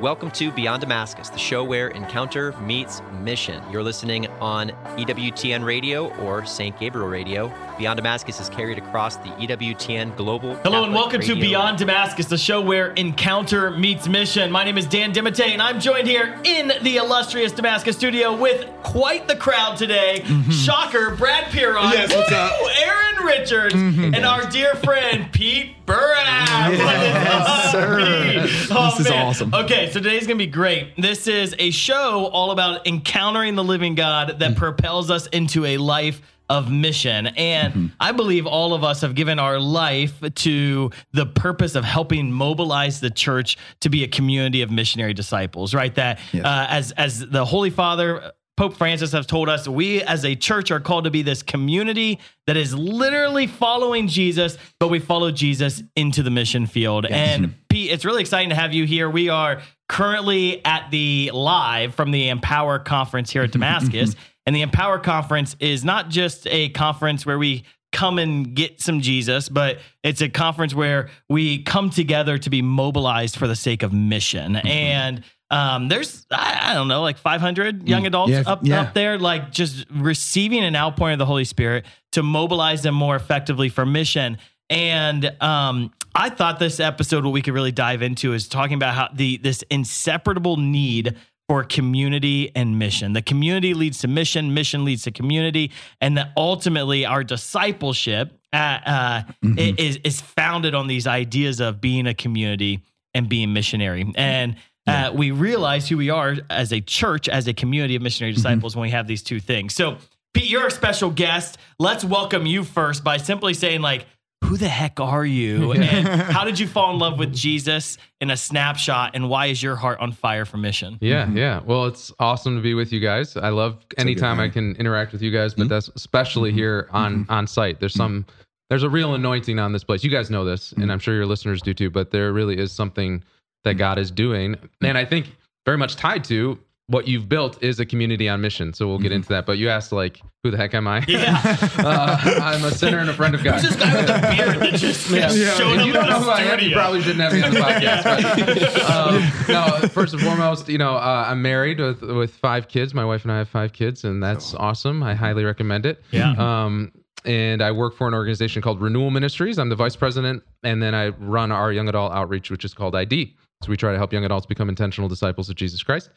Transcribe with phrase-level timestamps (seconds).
[0.00, 3.62] Welcome to Beyond Damascus, the show where encounter meets mission.
[3.70, 6.78] You're listening on EWTN Radio or St.
[6.80, 7.52] Gabriel Radio.
[7.76, 10.54] Beyond Damascus is carried across the EWTN Global.
[10.56, 14.50] Hello and Catholic welcome to Beyond Damascus, the show where encounter meets mission.
[14.50, 18.66] My name is Dan DeMatte, and I'm joined here in the illustrious Damascus studio with
[18.82, 20.24] quite the crowd today.
[20.50, 21.92] Shocker, Brad Piron, Mm-hmm.
[21.92, 22.52] Yes, what's up?
[22.52, 22.88] Mm-hmm.
[22.88, 28.00] Aaron Richards, and our dear friend Pete Is up, sir.
[28.72, 29.26] Oh, This is man.
[29.26, 29.54] awesome.
[29.54, 30.96] Okay, so today's gonna be great.
[30.96, 34.38] This is a show all about encountering the living God Mm.
[34.38, 37.28] that propels us into a life of mission.
[37.28, 37.86] And Mm-hmm.
[38.00, 43.00] I believe all of us have given our life to the purpose of helping mobilize
[43.00, 45.94] the church to be a community of missionary disciples, right?
[45.94, 46.44] That Yes.
[46.44, 50.70] uh, as as the Holy Father Pope Francis has told us we as a church
[50.70, 55.82] are called to be this community that is literally following Jesus, but we follow Jesus
[55.96, 57.06] into the mission field.
[57.06, 59.08] And Pete, it's really exciting to have you here.
[59.08, 64.14] We are currently at the live from the Empower conference here at Damascus.
[64.44, 69.00] and the Empower conference is not just a conference where we come and get some
[69.00, 73.82] Jesus, but it's a conference where we come together to be mobilized for the sake
[73.82, 74.56] of mission.
[74.56, 78.82] And um, there's, I, I don't know, like 500 young adults Yeah, up, yeah.
[78.82, 83.16] up there, like just receiving an outpouring of the Holy Spirit to mobilize them more
[83.16, 84.38] effectively for mission.
[84.68, 88.94] And um, I thought this episode, what we could really dive into is talking about
[88.94, 91.16] how the this inseparable need
[91.50, 93.12] for community and mission.
[93.12, 98.56] The community leads to mission, mission leads to community, and that ultimately our discipleship uh,
[98.56, 102.84] uh, i- is is founded on these ideas of being a community
[103.14, 104.12] and being missionary.
[104.14, 104.54] And
[104.86, 108.76] uh, we realize who we are as a church, as a community of missionary disciples,
[108.76, 109.74] when we have these two things.
[109.74, 109.96] So,
[110.32, 111.58] Pete, you're a special guest.
[111.80, 114.06] Let's welcome you first by simply saying, like,
[114.44, 115.72] who the heck are you?
[115.80, 119.12] And how did you fall in love with Jesus in a snapshot?
[119.14, 120.98] And why is your heart on fire for mission?
[121.00, 121.60] Yeah, yeah.
[121.64, 123.36] Well, it's awesome to be with you guys.
[123.36, 127.46] I love anytime I can interact with you guys, but that's especially here on on
[127.46, 127.80] site.
[127.80, 128.26] There's some
[128.70, 130.04] there's a real anointing on this place.
[130.04, 132.72] You guys know this, and I'm sure your listeners do too, but there really is
[132.72, 133.22] something
[133.64, 134.56] that God is doing.
[134.80, 135.26] And I think
[135.66, 136.58] very much tied to
[136.90, 138.74] what you've built is a community on mission.
[138.74, 139.46] So we'll get into that.
[139.46, 141.04] But you asked like, who the heck am I?
[141.06, 141.40] Yeah.
[141.78, 143.60] uh, I'm a sinner and a friend of God.
[143.60, 145.28] Who's this guy with the beard that just Yeah.
[145.28, 147.54] showed If up you don't know who I am, you probably shouldn't have me on
[147.54, 148.02] the podcast.
[148.44, 152.92] But, um, no, first and foremost, you know, uh, I'm married with with five kids.
[152.92, 155.00] My wife and I have five kids, and that's awesome.
[155.04, 156.02] I highly recommend it.
[156.10, 156.32] Yeah.
[156.38, 156.90] Um,
[157.24, 159.60] and I work for an organization called Renewal Ministries.
[159.60, 162.96] I'm the vice president, and then I run our young adult outreach, which is called
[162.96, 163.36] ID.
[163.62, 166.10] So we try to help young adults become intentional disciples of Jesus Christ.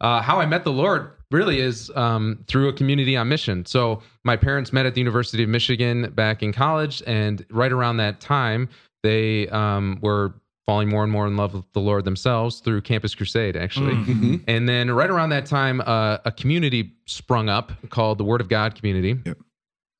[0.00, 3.64] Uh, how I met the Lord really is um, through a community on mission.
[3.66, 7.98] So my parents met at the University of Michigan back in college, and right around
[7.98, 8.68] that time,
[9.02, 10.34] they um, were
[10.66, 14.40] falling more and more in love with the Lord themselves through Campus Crusade, actually.
[14.46, 18.48] And then right around that time, uh, a community sprung up called the Word of
[18.48, 19.38] God Community, Yep.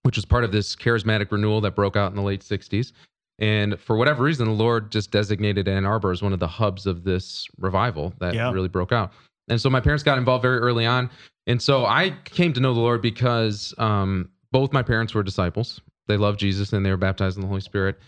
[0.04, 2.92] which was part of this charismatic renewal that broke out in the late 60s.
[3.41, 6.86] And for whatever reason, the Lord just designated Ann Arbor as one of the hubs
[6.86, 8.52] of this revival that Yeah.
[8.52, 9.12] really broke out.
[9.52, 11.10] And so my parents got involved very early on.
[11.46, 15.78] And so I came to know the Lord because um, both my parents were disciples.
[16.08, 17.98] They loved Jesus and they were baptized in the Holy Spirit.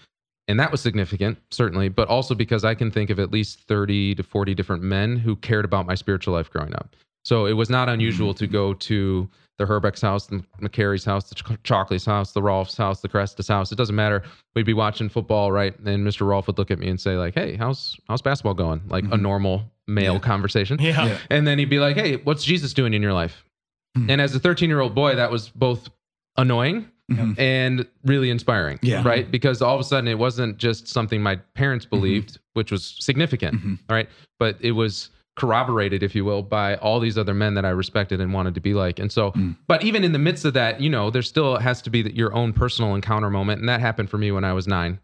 [0.49, 4.15] And that was significant, certainly, but also because I can think of at least 30
[4.15, 6.97] to 40 different men who cared about my spiritual life growing up.
[7.27, 9.28] So it was not unusual to go to
[9.59, 13.49] the Herbeck's house, the McCary's house, the Ch- Chalkley's house, the Rolf's house, the Crestis
[13.49, 13.71] house.
[13.71, 14.22] It doesn't matter.
[14.55, 15.78] We'd be watching football, right?
[15.81, 16.26] And Mr.
[16.26, 18.82] Rolf would look at me and say, like, hey, how's how's basketball going?
[18.88, 20.78] Like a normal male conversation.
[20.81, 21.05] Yeah.
[21.06, 21.19] Yeah.
[21.31, 23.45] And then he'd be like, hey, what's Jesus doing in your life?
[23.97, 24.11] Hmm.
[24.11, 25.89] And as a 13 year old boy, that was both
[26.37, 27.39] annoying Mhm.
[27.39, 28.78] and really inspiring.
[28.83, 29.03] Yeah.
[29.06, 29.31] Right.
[29.31, 33.61] Because all of a sudden it wasn't just something my parents believed, which was significant.
[33.91, 34.09] All Right.
[34.39, 38.21] But it was corroborated, if you will, by all these other men that I respected
[38.21, 38.99] and wanted to be like.
[39.00, 39.56] And so, Mm.
[39.67, 42.33] but even in the midst of that, you know, there still has to be your
[42.34, 43.61] own personal encounter moment.
[43.61, 44.99] And that happened for me when I was nine.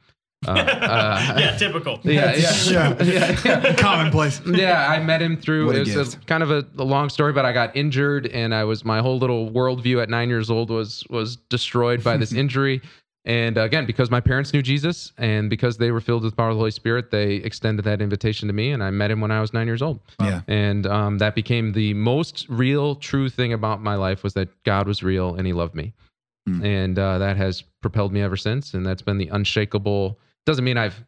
[0.49, 2.01] Uh, uh, yeah, typical.
[2.05, 3.03] yeah, yeah, Yeah.
[3.05, 3.75] yeah, yeah.
[3.75, 4.41] Commonplace.
[4.47, 5.67] Yeah, I met him through.
[5.67, 8.55] What It was a, kind of a, a long story, but I got injured, and
[8.55, 12.33] I was my whole little worldview at nine years old was was destroyed by this
[12.45, 12.81] injury.
[13.27, 16.49] And again, because my parents knew Jesus, and because they were filled with the power
[16.49, 19.31] of the Holy Spirit, they extended that invitation to me, and I met him when
[19.31, 20.01] I was nine years old.
[20.21, 20.41] Yeah.
[20.49, 24.89] And um, that became the most real, true thing about my life was that God
[24.89, 25.93] was real and He loved me,
[26.49, 26.65] Mm.
[26.65, 28.73] and uh, that has propelled me ever since.
[28.73, 30.19] And that's been the unshakable.
[30.47, 31.05] Doesn't mean I've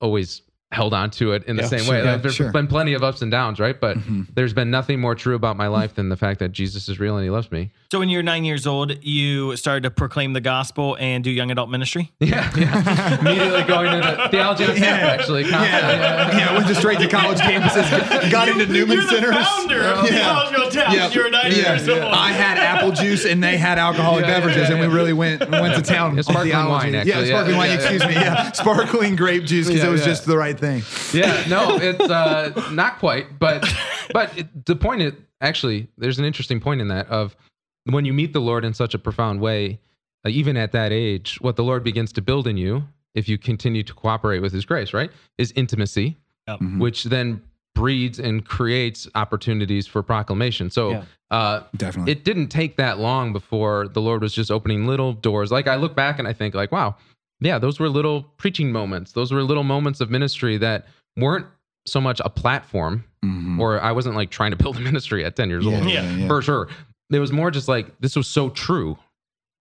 [0.00, 2.04] always held on to it in the Yeah, same sure, way.
[2.04, 2.52] yeah, Like, there's sure.
[2.52, 3.78] been plenty of ups and downs, right?
[3.80, 4.26] But Mhm.
[4.34, 7.16] there's been nothing more true about my life than the fact that Jesus is real
[7.16, 7.70] and he loves me.
[7.90, 11.50] So when you're nine years old, you started to proclaim the gospel and do young
[11.50, 12.12] adult ministry.
[12.20, 13.18] Yeah, yeah.
[13.20, 15.44] Immediately going into theology on tap, actually.
[15.48, 16.52] Yeah, yeah.
[16.52, 18.30] Went to straight to college campuses.
[18.30, 19.30] Got into Newman You're Centers.
[19.36, 20.18] the founder of Yeah.
[20.18, 20.92] Theology on Tap.
[20.94, 21.08] Yeah.
[21.10, 21.72] You were nine Yeah.
[21.76, 22.02] years old.
[22.02, 25.14] I had apple juice and they had alcoholic Yeah, yeah, beverages, yeah, and we really
[25.14, 26.22] went went to town.
[26.22, 26.92] Sparkling theology.
[26.92, 27.70] wine, yeah, sparkling wine.
[27.70, 28.12] excuse me.
[28.12, 30.82] Yeah, sparkling grape juice because it was just the right thing.
[31.12, 33.64] yeah, no, it's uh, not quite, but
[34.12, 37.36] but it, the point is actually there's an interesting point in that of
[37.84, 39.80] when you meet the Lord in such a profound way,
[40.26, 42.84] uh, even at that age, what the Lord begins to build in you,
[43.14, 46.16] if you continue to cooperate with His grace, right, is intimacy,
[46.48, 46.60] Yep.
[46.60, 46.78] Mhm.
[46.80, 47.42] which then
[47.74, 50.70] breeds and creates opportunities for proclamation.
[50.70, 50.90] So.
[50.90, 51.04] Yeah.
[51.30, 52.12] Uh, Definitely.
[52.12, 55.52] it didn't take that long before the Lord was just opening little doors.
[55.52, 56.96] Like I look back and I think like, wow,
[57.40, 59.12] yeah, those were little preaching moments.
[59.12, 60.86] Those were little moments of ministry that
[61.16, 61.46] weren't
[61.86, 63.58] so much a platform Mhm.
[63.58, 66.02] or I wasn't like trying to build a ministry at 10 years yeah, old Yeah.
[66.16, 66.68] yeah, for sure.
[67.10, 68.98] It was more just like, this was so true.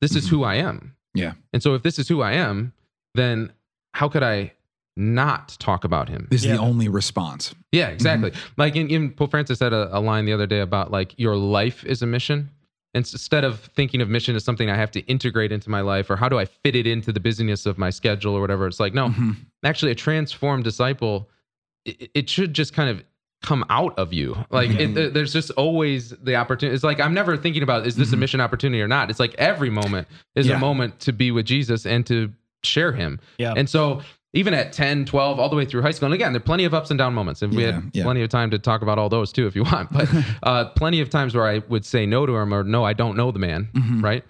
[0.02, 0.30] This is Mhm.
[0.30, 0.94] who I am.
[1.14, 1.34] Yeah.
[1.54, 2.74] And so if this is who I am,
[3.16, 3.52] then
[3.94, 4.54] how could I
[4.96, 6.28] not talk about him?
[6.30, 6.56] This is Yeah.
[6.58, 7.56] the only response.
[7.72, 8.32] Yeah, exactly.
[8.58, 11.36] Like in, in Pope Francis had a, a line the other day about like your
[11.36, 12.50] life is a mission.
[12.98, 16.16] Instead of thinking of mission as something I have to integrate into my life or
[16.16, 18.94] how do I fit it into the busyness of my schedule or whatever, it's like,
[18.94, 19.36] no, Mhm.
[19.64, 21.30] actually a transformed disciple,
[21.86, 23.04] it, it should just kind of
[23.44, 24.36] come out of you.
[24.50, 26.74] Like it, there's just always the opportunity.
[26.74, 28.20] It's like I'm never thinking about is this a Mhm.
[28.20, 29.10] mission opportunity or not.
[29.12, 30.56] It's like every moment is Yeah.
[30.56, 32.32] a moment to be with Jesus and to
[32.64, 33.20] share him.
[33.38, 33.54] Yeah.
[33.56, 34.02] And so
[34.38, 36.64] even at 10, 12, all the way through high school, and again, there are plenty
[36.66, 37.42] of ups and down moments.
[37.42, 38.04] And we Yeah, had yeah.
[38.04, 39.92] plenty of time to talk about all those too, if you want.
[39.98, 40.10] But
[40.44, 43.18] uh, plenty of times where I would say no to him or no, I don't
[43.18, 44.04] know the man, Mhm.
[44.04, 44.24] right?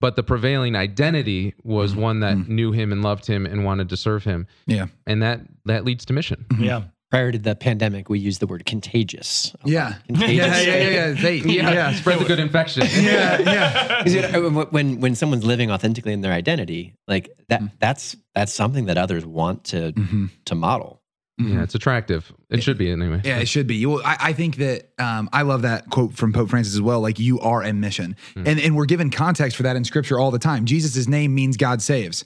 [0.00, 3.96] But the prevailing identity was one that knew him and loved him and wanted to
[3.96, 4.48] serve him.
[4.66, 4.86] Yeah.
[5.06, 6.44] And that that leads to mission.
[6.58, 6.82] yeah.
[7.12, 9.54] Prior to the pandemic, we used the word contagious.
[9.66, 9.96] Yeah.
[10.08, 10.16] Yeah.
[10.16, 10.66] Contagious.
[10.66, 10.76] Yeah.
[10.76, 10.88] Yeah.
[10.88, 11.12] Yeah.
[11.22, 11.92] They, yeah.
[11.94, 12.86] Spread the good infection.
[12.90, 13.38] Yeah.
[13.38, 14.02] Yeah.
[14.02, 18.52] 'Cause, you know, when when someone's living authentically in their identity, like that, that's that's
[18.54, 20.30] something that others want to Mhm.
[20.46, 21.00] to model.
[21.38, 22.32] Yeah, it's attractive.
[22.50, 23.20] It should be anyway.
[23.24, 23.74] Yeah, it should be.
[23.74, 27.00] You, I, I think that um, I love that quote from Pope Francis as well.
[27.00, 30.30] Like you are a mission, and and we're given context for that in Scripture all
[30.30, 30.66] the time.
[30.66, 32.24] Jesus' name means God saves.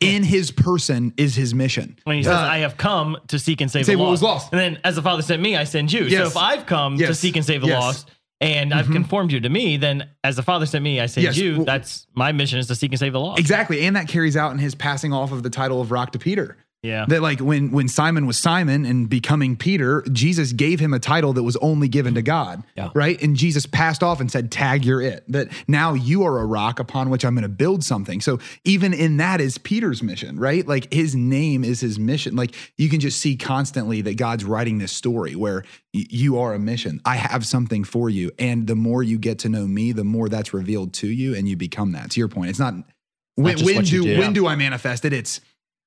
[0.00, 1.98] In His person is His mission.
[2.04, 4.12] When he says, Uh, "I have come to seek and save, save the what lost.
[4.12, 4.52] was lost.
[4.52, 6.10] and then as the Father sent me, I send you.
[6.10, 7.80] So if I've come to seek and save the Yes.
[7.82, 8.10] lost,
[8.42, 8.92] and I've Mhm.
[8.92, 11.38] conformed you to me, then as the Father sent me, I send Yes.
[11.38, 11.56] you.
[11.56, 13.38] Well- That's my mission is to seek and save the lost.
[13.40, 16.18] Exactly, and that carries out in His passing off of the title of rock to
[16.18, 16.58] Peter.
[16.86, 17.04] Yeah.
[17.08, 21.32] That like when when Simon was Simon and becoming Peter, Jesus gave him a title
[21.32, 22.62] that was only given to God.
[22.76, 22.90] Yeah.
[22.94, 23.20] Right?
[23.20, 25.24] And Jesus passed off and said, Tag, you're it.
[25.28, 28.20] That now you are a rock upon which I'm going to build something.
[28.20, 30.66] So even in that is Peter's mission, right?
[30.66, 32.36] Like his name is his mission.
[32.36, 36.54] Like you can just see constantly that God's writing this story where y- you are
[36.54, 37.00] a mission.
[37.04, 38.30] I have something for you.
[38.38, 41.48] And the more you get to know me, the more that's revealed to you and
[41.48, 42.12] you become that.
[42.12, 42.74] To your point, it's not
[43.34, 44.18] when, when do, do.
[44.18, 45.12] when do I manifest it?
[45.12, 45.40] It's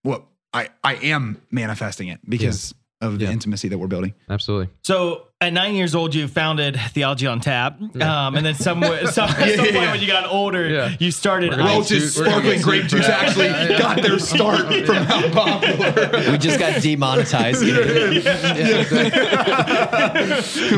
[0.04, 0.24] what
[0.54, 3.31] I I am manifesting it because of the Yeah.
[3.31, 4.13] intimacy that we're building.
[4.30, 4.69] Absolutely.
[4.84, 9.30] So at nine years old, you founded Theology on Tap, um, and then somewhere, some,
[9.30, 9.91] at some Yeah, point yeah.
[9.94, 10.95] when you got older, Yeah.
[11.00, 11.51] you started.
[11.51, 13.80] We're gonna I- get sued- Roach's sparkling grape juice actually Yeah, yeah.
[13.80, 16.31] got their start from how popular.
[16.31, 17.63] We just got demonetized.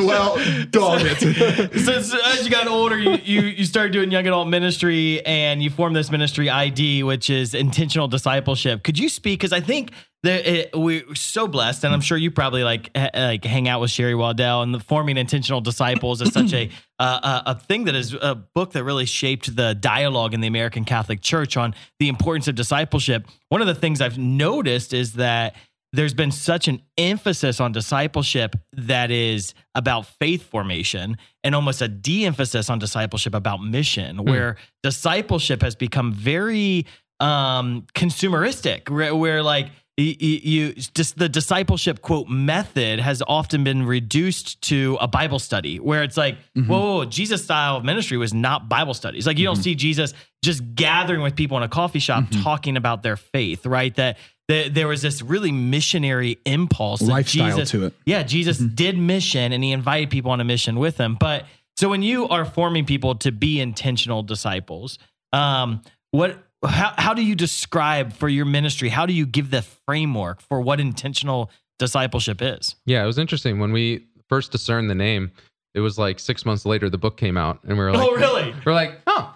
[0.06, 0.36] well,
[0.70, 1.80] dog it.
[1.84, 5.64] so, so as you got older, you, you you started doing young adult ministry, and
[5.64, 8.84] you formed this ministry ID, which is intentional discipleship.
[8.84, 9.40] Could you speak?
[9.40, 9.92] Because I think
[10.24, 13.82] that it, we're so blessed, and I'm sure you probably like ha- like hang out
[13.82, 17.86] with Sherry Weddell, and the forming intentional disciples is such a uh, a, a thing
[17.86, 21.74] that is a book that really shaped the dialogue in the American Catholic Church on
[22.00, 23.26] the importance of discipleship.
[23.48, 25.56] One of the things I've noticed is that
[25.94, 31.88] there's been such an emphasis on discipleship that is about faith formation and almost a
[31.88, 36.86] de-emphasis on discipleship about mission where discipleship has become very
[37.20, 39.68] um consumeristic where, where like
[40.04, 45.80] you, you just the discipleship quote method has often been reduced to a bible study
[45.80, 46.68] where it's like mm-hmm.
[46.68, 49.28] whoa, whoa, whoa, jesus style of ministry was not bible studies.
[49.28, 49.64] Like you don't mm-hmm.
[49.64, 52.42] see jesus just gathering with people in a coffee shop mm-hmm.
[52.42, 53.96] talking about their faith right?
[53.96, 54.18] That
[54.48, 57.94] that there was this really missionary impulse that Lifestyle Jesus, to it.
[58.06, 61.18] yeah jesus did mission and he invited people on a mission with him.
[61.20, 61.46] But
[61.78, 64.98] so when you are forming people to be intentional disciples
[65.34, 65.82] um
[66.12, 66.38] what
[66.70, 70.62] how, how do you describe for your ministry how do you give the framework for
[70.62, 71.50] what intentional
[71.80, 75.32] discipleship is Yeah, it was interesting when we first discerned the name.
[75.74, 78.16] It was like six months later the book came out, and we were like, oh
[78.16, 79.34] really we're like, oh,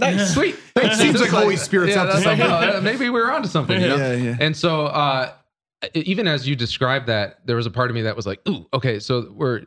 [0.00, 0.54] nice, sweet.
[0.74, 0.98] Thanks.
[0.98, 2.70] Seems like Holy Spirit's up to that's like, something.
[2.76, 3.80] oh, maybe we were onto something.
[3.80, 3.96] You know?
[3.96, 4.36] Yeah, yeah.
[4.40, 5.32] And so, uh,
[5.94, 8.66] even as you described that, there was a part of me that was like, "Ooh,
[8.74, 9.62] okay." So we're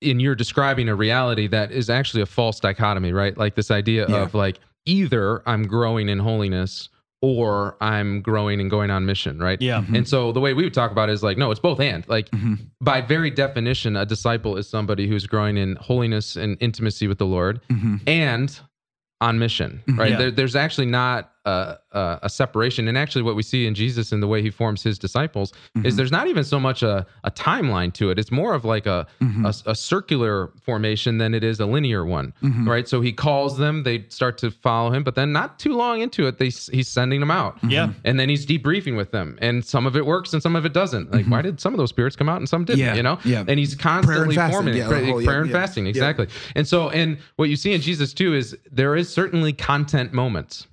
[0.00, 3.36] in you're describing a reality that is actually a false dichotomy, right?
[3.36, 4.22] Like this idea Yeah.
[4.22, 6.88] of like either I'm growing in holiness
[7.22, 9.60] or I'm growing and going on mission, right?
[9.62, 9.82] Yeah.
[9.94, 12.06] And so the way we would talk about it is like, no, it's both and.
[12.06, 12.58] Like Mhm.
[12.82, 17.24] by very definition, a disciple is somebody who's growing in holiness and intimacy with the
[17.26, 18.00] Lord Mhm.
[18.06, 18.60] and
[19.22, 20.10] on mission, right?
[20.10, 20.18] Yeah.
[20.18, 22.88] There, there's actually not a, a, a separation.
[22.88, 25.52] And actually, what we see in Jesus and the way he forms his disciples
[25.84, 25.96] is Mhm.
[25.96, 28.18] there's not even so much a, a timeline to it.
[28.18, 29.44] It's more of like a, Mhm.
[29.66, 32.66] a, a circular formation than it is a linear one, Mhm.
[32.66, 32.88] right?
[32.88, 36.26] So he calls them, they start to follow him, but then not too long into
[36.26, 37.58] it, they, he's sending them out.
[37.66, 37.90] Yeah.
[38.04, 39.36] And then he's debriefing with them.
[39.40, 41.12] And some of it works and some of it doesn't.
[41.12, 42.80] Like, why did some of those spirits come out and some didn't?
[42.80, 42.88] Mm-hmm.
[42.88, 43.18] Yeah, You know?
[43.24, 43.44] yeah.
[43.46, 45.84] And he's constantly fasting, forming yeah, prayer, whole- yeah, prayer and yeah, fasting.
[45.84, 45.90] yeah.
[45.90, 46.26] Exactly.
[46.54, 50.66] And so, and what you see in Jesus too is there is certainly content moments.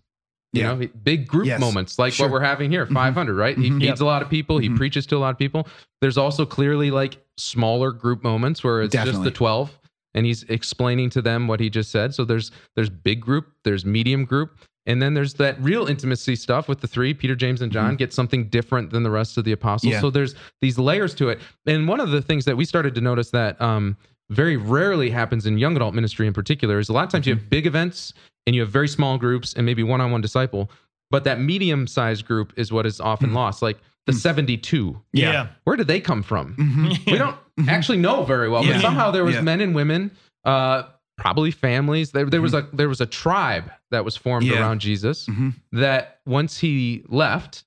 [0.54, 0.74] You Yeah.
[0.76, 1.60] know, big group Yes.
[1.62, 2.26] moments like Sure.
[2.28, 3.58] what we're having here, 500, right?
[3.58, 3.80] He Mhm.
[3.80, 4.58] feeds a lot of people.
[4.58, 4.76] He Mhm.
[4.78, 5.68] preaches to a lot of people.
[6.02, 9.78] There's also clearly like smaller group moments where it's just the 12
[10.14, 12.14] and he's explaining to them what he just said.
[12.14, 16.68] So there's there's big group, there's medium group, and then there's that real intimacy stuff
[16.68, 19.54] with the three, Peter, James, and John, get something different than the rest of the
[19.54, 19.88] apostles.
[19.94, 19.96] Mm-hmm.
[19.96, 20.02] Yeah.
[20.02, 21.40] So there's these layers to it.
[21.66, 23.96] And one of the things that we started to notice that um,
[24.30, 27.36] very rarely happens in young adult ministry in particular is a lot of times you
[27.36, 27.44] Mm-hmm.
[27.44, 28.14] have big events
[28.48, 30.72] and you have very small groups and maybe one-on-one disciple,
[31.10, 33.38] but that medium-sized group is what is often mm-hmm.
[33.38, 33.62] lost.
[33.62, 34.20] Like the mm-hmm.
[34.20, 35.02] 72.
[35.14, 35.48] Yeah.
[35.64, 36.56] Where did they come from?
[36.56, 37.12] Mhm.
[37.12, 37.70] We don't mm-hmm.
[37.70, 38.74] actually know very well, Yeah.
[38.74, 39.42] but somehow there was Yeah.
[39.42, 40.12] men and women,
[40.44, 40.84] uh,
[41.18, 42.12] probably families.
[42.12, 44.60] There, there was a there was a tribe that was formed Yeah.
[44.60, 45.30] around Jesus
[45.72, 47.64] that once he left,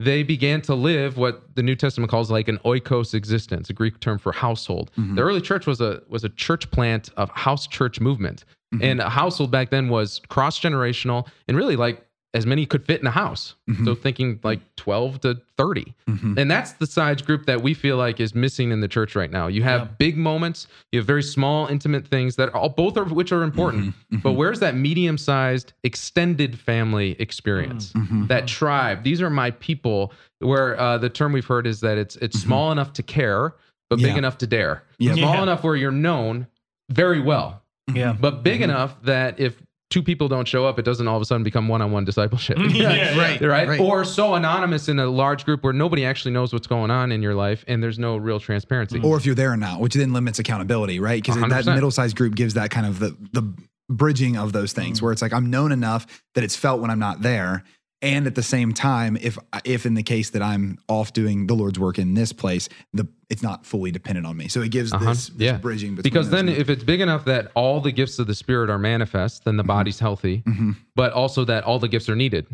[0.00, 4.00] they began to live what the New Testament calls like an oikos existence, a Greek
[4.00, 4.90] term for household.
[4.96, 8.44] The early church was a was a church plant of house church movement.
[8.82, 12.02] And a household back then was cross generational and really like
[12.34, 13.54] as many could fit in a house.
[13.84, 15.94] So thinking like 12 to 30.
[16.06, 16.36] Mhm.
[16.38, 19.30] And that's the size group that we feel like is missing in the church right
[19.30, 19.46] now.
[19.46, 19.88] You have Yeah.
[19.98, 23.94] big moments, you have very small, intimate things that all both of which are important.
[24.22, 27.92] But where's that medium-sized extended family experience?
[27.94, 28.28] Mhm.
[28.28, 29.02] That tribe.
[29.02, 30.12] These are my people.
[30.40, 33.54] Where uh, the term we've heard is that it's it's small enough to care,
[33.88, 34.82] but big enough to dare.
[34.98, 35.14] Yeah.
[35.14, 35.42] Small Yeah.
[35.44, 36.48] enough where you're known
[36.90, 37.62] very well,
[37.92, 38.16] Yeah.
[38.18, 38.70] but big mm-hmm.
[38.70, 41.68] enough that if two people don't show up, it doesn't all of a sudden become
[41.68, 42.58] one-on-one discipleship.
[42.76, 43.68] Yeah, right, right?
[43.68, 43.80] right.
[43.80, 47.22] Or so anonymous in a large group where nobody actually knows what's going on in
[47.22, 49.00] your life and there's no real transparency.
[49.02, 51.22] or if you're there or not, which then limits accountability, right?
[51.22, 53.54] Because that middle sized group gives that kind of the the
[53.88, 55.06] bridging of those things, mm-hmm.
[55.06, 57.64] where it's like I'm known enough that it's felt when I'm not there,
[58.02, 61.54] and at the same time, if if in the case that I'm off doing the
[61.54, 64.92] Lord's work in this place, the it's not fully dependent on me, so it gives
[64.92, 65.04] Uh-huh.
[65.06, 65.58] this, this Yeah.
[65.58, 68.78] bridging because then if it's big enough that all the gifts of the spirit are
[68.78, 70.76] manifest, then the body's healthy, Mhm.
[70.94, 72.46] but also that all the gifts are needed.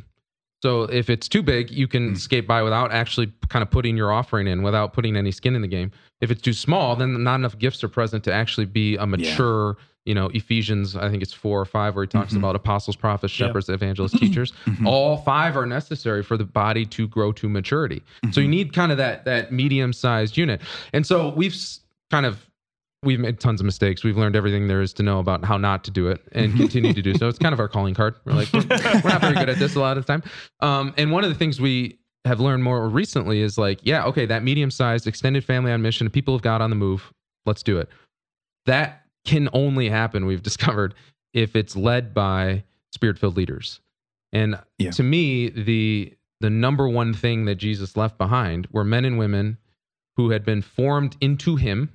[0.63, 4.13] So if it's too big, you can skate by without actually kind of putting your
[4.13, 5.91] offering in, without putting any skin in the game.
[6.21, 9.77] If it's too small, then not enough gifts are present to actually be a mature,
[10.05, 12.39] you know, Ephesians, I think it's four or five, where he talks mm-hmm.
[12.39, 14.27] about apostles, prophets, shepherds, evangelists, mm-hmm.
[14.27, 14.53] teachers.
[14.67, 14.87] Mm-hmm.
[14.87, 18.03] All five are necessary for the body to grow to maturity.
[18.33, 20.61] So you need kind of that that medium sized unit.
[20.93, 21.57] And so we've
[22.11, 22.49] kind of
[23.03, 24.05] we've made tons of mistakes.
[24.05, 26.93] We've learned everything there is to know about how not to do it and continue
[26.93, 27.29] to do so.
[27.29, 28.15] It's kind of our calling card.
[28.25, 30.23] We're like, we're, we're not very good at this a lot of the time.
[30.61, 34.27] Um, and one of the things we have learned more recently is like, yeah, okay,
[34.27, 37.13] that medium sized extended family on mission, people of God on the move,
[37.45, 37.89] let's do it.
[38.67, 40.95] That can only happen, we've discovered,
[41.33, 43.81] if it's led by spirit filled leaders.
[44.33, 44.91] And Yeah.
[44.93, 49.59] to me, the the number one thing that Jesus left behind were men and women
[50.17, 51.91] who had been formed into him,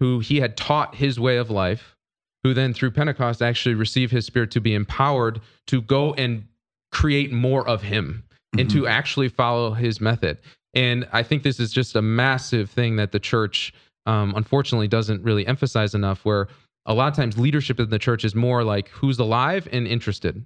[0.00, 1.96] who he had taught his way of life,
[2.42, 6.48] who then through Pentecost actually received his spirit to be empowered to go and
[6.90, 8.24] create more of him
[8.58, 8.88] and to mm-hmm.
[8.88, 10.38] actually follow his method.
[10.74, 13.72] And I think this is just a massive thing that the church,
[14.06, 16.24] um, unfortunately, doesn't really emphasize enough.
[16.24, 16.48] Where
[16.86, 20.44] a lot of times leadership in the church is more like who's alive and interested.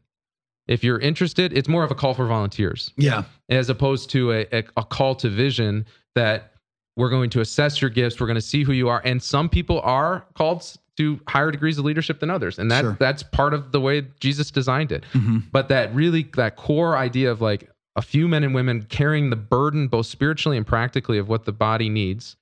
[0.68, 4.46] If you're interested, it's more of a call for volunteers yeah, as opposed to a,
[4.52, 5.86] a, a call to vision
[6.16, 6.52] that
[6.96, 9.48] we're going to assess your gifts we're going to see who you are and some
[9.48, 10.64] people are called
[10.96, 12.96] to higher degrees of leadership than others and that Sure.
[12.98, 15.42] that's part of the way jesus designed it Mhm.
[15.52, 19.36] but that really that core idea of like a few men and women carrying the
[19.36, 22.36] burden both spiritually and practically of what the body needs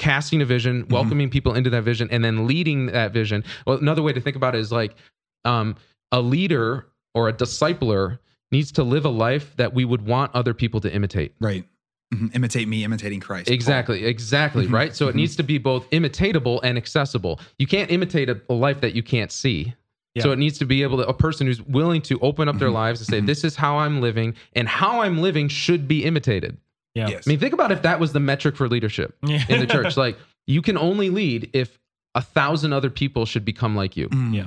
[0.00, 4.02] casting a vision welcoming people into that vision and then leading that vision well another
[4.02, 4.96] way to think about it is like
[5.44, 5.76] um,
[6.10, 8.18] a leader or a discipler
[8.50, 11.64] needs to live a life that we would want other people to imitate right.
[12.12, 12.34] Mhm.
[12.34, 13.48] Imitate me, imitating Christ.
[13.48, 14.96] Exactly, exactly, Mhm, right?
[14.96, 15.16] So it mhm.
[15.22, 17.38] needs to be both imitatable and accessible.
[17.60, 19.74] You can't imitate a, a life that you can't see.
[20.16, 20.24] Yeah.
[20.24, 22.68] So it needs to be able to a person who's willing to open up their
[22.70, 23.20] Mhm, lives and say.
[23.20, 26.56] "This is how I'm living, and how I'm living should be imitated."
[27.00, 27.08] Yeah.
[27.08, 27.26] Yes.
[27.26, 29.44] I mean, think about if that was the metric for leadership Yeah.
[29.48, 29.96] in the church.
[29.96, 30.16] Like,
[30.46, 31.78] you can only lead if
[32.14, 34.08] a thousand other people should become like you.
[34.08, 34.34] Mm.
[34.34, 34.46] Yeah.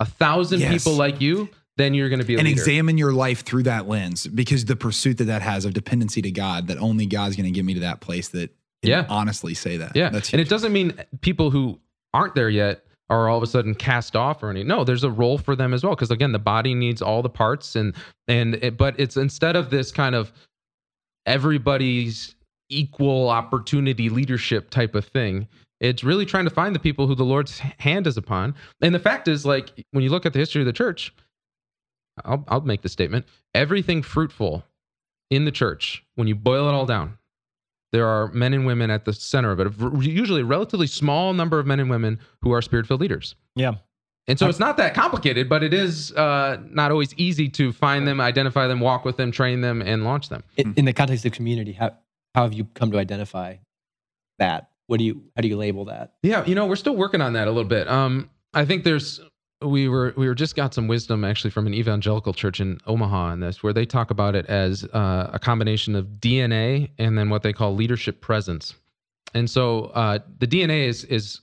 [0.00, 0.72] A thousand Yes.
[0.84, 2.60] people like you, then you're going to be a and leader.
[2.60, 6.30] examine your life through that lens because the pursuit that that has of dependency to
[6.30, 8.50] God, that only God's going to get me to that place that
[8.82, 9.04] Yeah.
[9.08, 9.92] honestly say that.
[9.94, 10.08] Yeah.
[10.10, 11.78] That's and it doesn't mean people who
[12.14, 14.64] aren't there yet are all of a sudden cast off or any.
[14.64, 15.94] No, there's a role for them as well.
[15.94, 17.94] Cause again, the body needs all the parts and,
[18.26, 20.32] and, it, but it's instead of this kind of
[21.26, 22.34] everybody's
[22.68, 25.46] equal opportunity leadership type of thing,
[25.80, 28.54] it's really trying to find the people who the Lord's hand is upon.
[28.80, 31.14] And the fact is, like, when you look at the history of the church,
[32.24, 34.64] I'll, I'll make the statement everything fruitful
[35.30, 37.18] in the church, when you boil it all down,
[37.92, 39.72] there are men and women at the center of it.
[40.02, 43.34] Usually, a relatively small number of men and women who are spirit filled leaders.
[43.54, 43.74] Yeah.
[44.28, 48.08] And so it's not that complicated, but it is uh, not always easy to find
[48.08, 50.42] them, identify them, walk with them, train them, and launch them.
[50.56, 51.92] in, in the context of community, how
[52.34, 53.56] how have you come to identify
[54.38, 54.68] that?
[54.88, 56.14] What do you how do you label that?
[56.22, 57.88] Yeah, you know, we're still working on that a little bit.
[57.88, 59.20] Um, I think there's
[59.62, 63.16] we were we were just got some wisdom actually from an evangelical church in Omaha
[63.16, 67.30] on this, where they talk about it as uh, a combination of DNA and then
[67.30, 68.74] what they call leadership presence.
[69.34, 71.40] And so uh, the DNA is is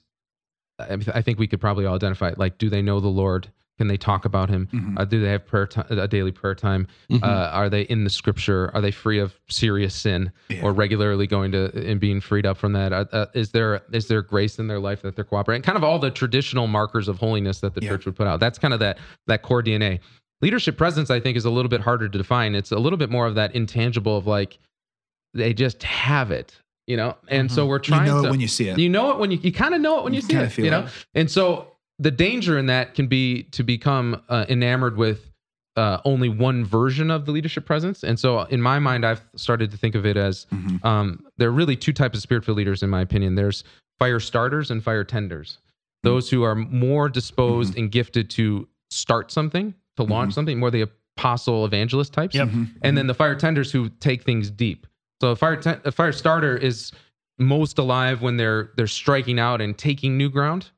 [0.79, 2.33] I think we could probably all identify.
[2.35, 3.47] Like, do they know the Lord?
[3.77, 4.67] Can they talk about Him?
[4.71, 4.99] Mhm.
[4.99, 6.87] Uh, do they have prayer time, a daily prayer time?
[7.09, 7.23] Mhm.
[7.23, 8.69] Uh, are they in the Scripture?
[8.73, 10.61] Are they free of serious sin, Yeah.
[10.63, 12.93] or regularly going to and being freed up from that?
[12.93, 15.63] Uh, uh, is there is there grace in their life that they're cooperating?
[15.63, 17.89] Kind of all the traditional markers of holiness that the Yeah.
[17.89, 18.39] church would put out.
[18.39, 19.99] That's kind of that that core DNA.
[20.41, 22.53] Leadership presence, I think, is a little bit harder to define.
[22.53, 24.59] It's a little bit more of that intangible of like
[25.33, 27.15] they just have it, you know.
[27.27, 27.93] And so we're Mm-hmm.
[27.93, 28.77] you trying know to it when you see it.
[28.79, 30.57] you know it when you you kind of know it when you, You see it,
[30.57, 30.85] you know.
[30.85, 30.91] it.
[31.15, 31.67] And so
[31.99, 35.29] the danger in that can be to become uh, enamored with
[35.75, 38.03] uh, only one version of the leadership presence.
[38.03, 40.83] And so in my mind, I've started to think of it as Mhm.
[40.85, 43.33] um, there are really two types of spirit-filled leaders, in my opinion.
[43.35, 43.63] There's
[43.97, 45.57] fire starters and fire tenders.
[46.03, 50.87] Those who are more disposed and gifted to start something, to launch something, more the
[51.17, 52.49] apostle evangelist types Yep.
[52.81, 54.85] And then the fire tenders who take things deep.
[55.23, 56.91] So a fire ten- a fire starter is
[57.39, 60.69] most alive when they're they're striking out and taking new ground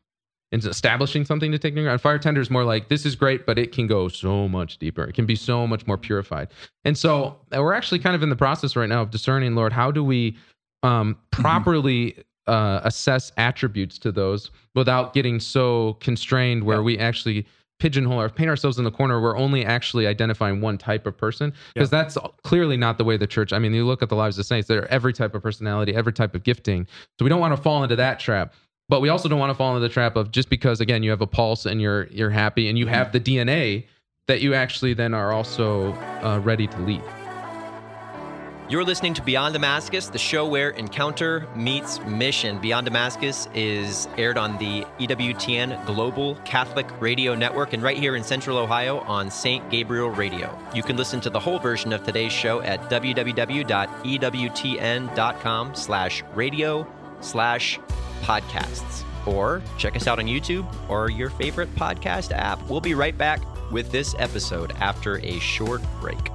[0.51, 1.99] and establishing something to take new ground.
[1.99, 5.03] Fire tender is more like this is great, but it can go so much deeper.
[5.03, 6.49] It can be so much more purified.
[6.83, 9.73] And so uh, we're actually kind of in the process right now of discerning, Lord,
[9.73, 10.37] how do we
[10.83, 17.47] um, properly uh, assess attributes to those without getting so constrained where we actually
[17.79, 21.53] pigeonhole or paint ourselves in the corner we're only actually identifying one type of person
[21.73, 24.39] because that's clearly not the way the church i mean you look at the lives
[24.39, 26.87] of saints they're every type of personality every type of gifting.
[27.19, 28.53] So we don't want to fall into that trap
[28.87, 31.09] but we also don't want to fall into the trap of just because again you
[31.09, 33.85] have a pulse and you're you're happy and you have the dna
[34.27, 37.03] that you actually then are also uh, ready to lead
[38.67, 42.57] You're listening to Beyond Damascus, the show where encounter meets mission.
[42.57, 48.23] Beyond Damascus is aired on the EWTN Global Catholic Radio Network and right here in
[48.23, 49.69] Central Ohio on St.
[49.69, 50.57] Gabriel Radio.
[50.73, 53.35] You can listen to the whole version of today's show at www.ewtn.com
[55.75, 56.87] slash radio
[57.21, 57.79] slash
[58.23, 59.03] podcasts.
[59.27, 62.67] Or check us out on YouTube or your favorite podcast app.
[62.67, 66.31] We'll be right back with this episode after a short break.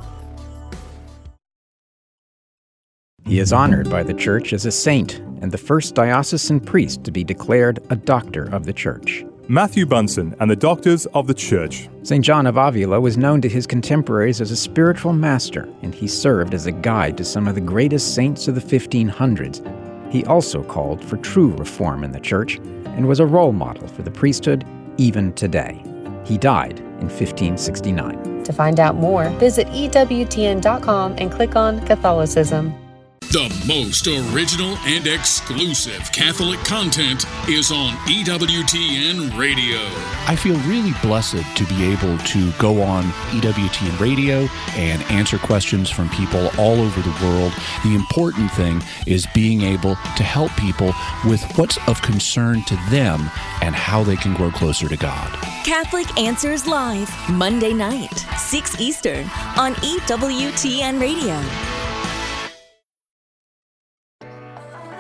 [3.24, 7.11] He is honored by the Church as a saint and the first diocesan priest to
[7.11, 9.24] be declared a doctor of the Church.
[9.48, 11.88] Matthew Bunson and the Doctors of the Church.
[12.02, 12.24] St.
[12.24, 16.54] John of Avila was known to his contemporaries as a spiritual master, and he served
[16.54, 20.12] as a guide to some of the greatest saints of the 1500s.
[20.12, 22.56] He also called for true reform in the Church
[22.87, 24.64] and was a role model for the priesthood
[24.98, 25.83] even today.
[26.24, 28.44] He died in 1569.
[28.44, 32.74] To find out more, visit EWTN.com and click on Catholicism.
[33.31, 39.79] The most original and exclusive Catholic content is on EWTN Radio.
[40.27, 45.88] I feel really blessed to be able to go on EWTN radio and answer questions
[45.88, 47.53] from people all over the world.
[47.85, 50.93] The important thing is being able to help people
[51.25, 53.31] with what's of concern to them
[53.62, 55.31] and how they can grow closer to God.
[55.64, 61.80] Catholic Answers Live, Monday night, 6 Eastern, on EWTN Radio.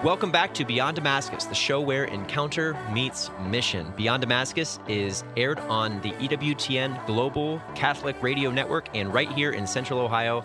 [0.02, 3.92] Welcome back to Beyond Damascus, the show where encounter meets mission.
[3.98, 9.66] Beyond Damascus is aired on the EWTN Global Catholic Radio Network and right here in
[9.66, 10.42] Central Ohio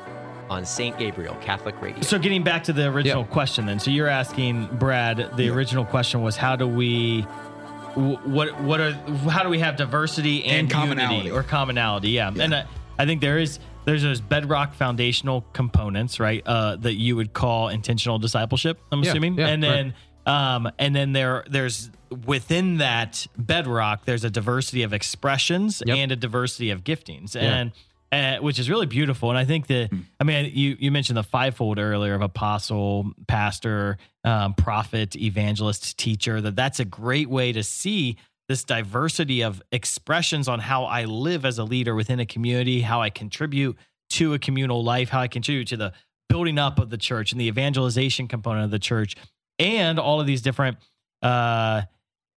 [0.49, 0.97] on St.
[0.99, 2.01] Gabriel Catholic Radio.
[2.01, 3.79] So getting back to the original question then.
[3.79, 8.91] So you're asking Brad, the original question was how do we what what are
[9.29, 11.15] how do we have diversity and, And commonality.
[11.15, 12.09] unity or commonality?
[12.09, 12.29] Yeah.
[12.37, 12.65] And I,
[12.99, 16.41] I think there is there's those bedrock foundational components, right?
[16.45, 18.79] Uh, that you would call intentional discipleship.
[18.91, 19.93] I'm Yeah, assuming, yeah, and then
[20.25, 21.89] um, and then there there's
[22.25, 25.97] within that bedrock there's a diversity of expressions Yep.
[25.97, 27.71] and a diversity of giftings, and
[28.11, 29.29] uh, which is really beautiful.
[29.29, 29.99] And I think that Hmm.
[30.19, 36.41] I mean you you mentioned the fivefold earlier of apostle, pastor, um, prophet, evangelist, teacher.
[36.41, 41.45] That that's a great way to see this diversity of expressions on how I live
[41.45, 43.77] as a leader within a community, how I contribute
[44.11, 45.93] to a communal life, how I contribute to the
[46.29, 49.15] building up of the church and the evangelization component of the church,
[49.57, 50.77] and all of these different
[51.23, 51.83] uh,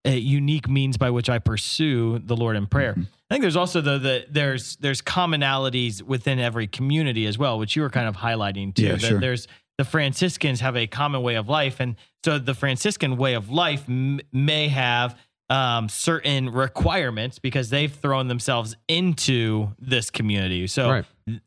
[0.06, 2.92] uh, unique means by which I pursue the Lord in prayer.
[2.92, 3.02] Mm-hmm.
[3.30, 7.76] I think there's also the, the there's there's commonalities within every community as well, which
[7.76, 8.84] you were kind of highlighting too.
[8.84, 9.20] Yeah, that sure.
[9.20, 13.50] There's the Franciscans have a common way of life, and so the Franciscan way of
[13.50, 15.18] life m- may have
[15.50, 20.66] um, certain requirements because they've thrown themselves into this community.
[20.66, 21.04] So Right.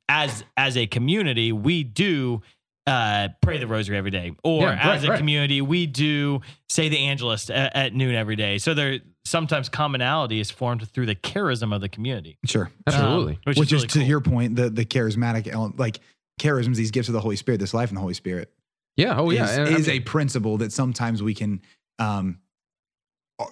[0.09, 2.41] as as a community, we do
[2.87, 5.17] uh, pray the rosary every day, or Yeah, right, as a right.
[5.19, 8.57] community, we do say the Angelus at, at noon every day.
[8.57, 12.71] So there sometimes commonality is formed through the charism of the community, Sure.
[12.87, 13.33] Absolutely.
[13.33, 14.07] Um, which, Which, is, is, really to cool.
[14.07, 15.99] your point, the the charismatic element, like
[16.39, 18.51] charisms, these gifts of the Holy Spirit, this life in the Holy Spirit,
[18.97, 19.15] yeah.
[19.15, 19.43] Oh yeah.
[19.43, 21.61] is, And I is mean- a principle that sometimes we can
[21.99, 22.39] um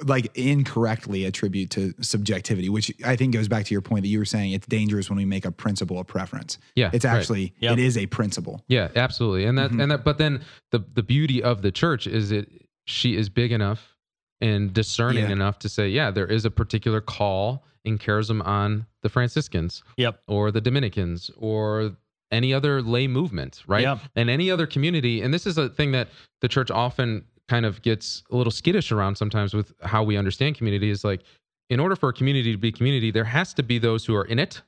[0.04, 4.20] like incorrectly attribute to subjectivity, which I think goes back to your point that you
[4.20, 6.58] were saying it's dangerous when we make a principle a preference.
[6.76, 6.90] yeah.
[6.94, 7.18] It's right.
[7.18, 7.74] actually Yep.
[7.74, 8.64] it is a principle.
[8.68, 9.46] Yeah, absolutely.
[9.46, 9.82] And that Mhm.
[9.84, 12.50] and that but then the the beauty of the church is it
[12.86, 13.96] she is big enough
[14.42, 15.32] and discerning Yeah.
[15.32, 20.22] enough to say, yeah, there is a particular call in charism on the Franciscans Yep.
[20.28, 21.96] or the Dominicans or
[22.32, 23.82] any other lay movement, right?
[23.84, 24.00] Yep.
[24.16, 25.22] And any other community.
[25.22, 26.10] And this is a thing that
[26.42, 30.56] the church often kind of gets a little skittish around sometimes with how we understand
[30.56, 31.22] community is like
[31.70, 34.26] in order for a community to be community, there has to be those who are
[34.26, 34.62] in it.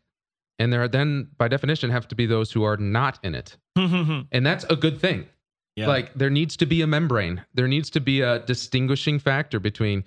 [0.60, 3.58] And there are then by definition have to be those who are not in it.
[4.32, 5.28] And that's a good thing.
[5.76, 5.88] Yeah.
[5.88, 7.44] Like there needs to be a membrane.
[7.54, 10.04] There needs to be a distinguishing factor between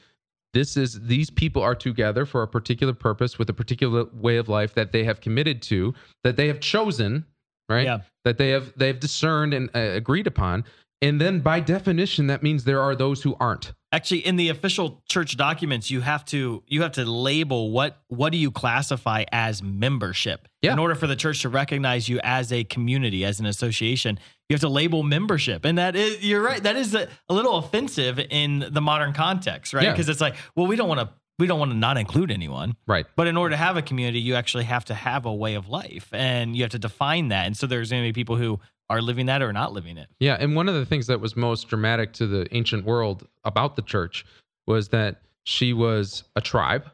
[0.52, 4.48] this is these people are together for a particular purpose with a particular way of
[4.48, 7.24] life that they have committed to, that they have chosen,
[7.68, 7.86] right?
[7.86, 8.00] Yeah.
[8.24, 10.64] That they have they have discerned and uh, agreed upon.
[11.04, 13.72] And then by definition that means there are those who aren't.
[13.92, 18.32] Actually, in the official church documents, you have to you have to label what what
[18.32, 20.48] do you classify as membership.
[20.62, 20.72] Yeah.
[20.72, 24.54] In order for the church to recognize you as a community, as an association, you
[24.54, 26.62] have to label membership, and that is you're right.
[26.62, 29.84] That is a, a little offensive in the modern context, right?
[29.84, 29.92] Yeah.
[29.92, 32.76] Because it's like, well, we don't want to we don't want to not include anyone.
[32.86, 33.06] Right.
[33.16, 35.68] But in order to have a community, you actually have to have a way of
[35.68, 37.46] life, and you have to define that.
[37.46, 40.08] And so there's going to be people who are living that or not living it.
[40.20, 43.76] Yeah, and one of the things that was most dramatic to the ancient world about
[43.76, 44.24] the church
[44.66, 46.90] was that she was a tribe,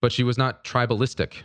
[0.00, 1.42] but she was not tribalistic.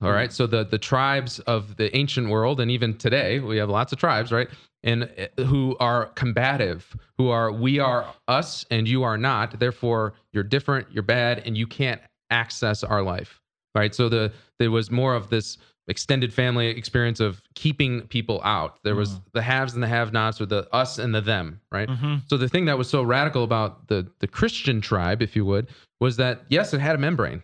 [0.00, 3.68] All right, so the the tribes of the ancient world, and even today, we have
[3.68, 4.48] lots of tribes, right?
[4.84, 9.58] And uh, who are combative, who are we are us and you are not.
[9.58, 13.40] Therefore, you're different, you're bad, and you can't access our life.
[13.74, 13.92] Right.
[13.92, 15.58] So the there was more of this
[15.88, 18.78] extended family experience of keeping people out.
[18.84, 21.60] There was the haves and the have-nots, or the us and the them.
[21.72, 21.88] Right.
[21.88, 22.22] Mhm.
[22.28, 25.66] So the thing that was so radical about the the Christian tribe, if you would,
[25.98, 27.42] was that yes, it had a membrane,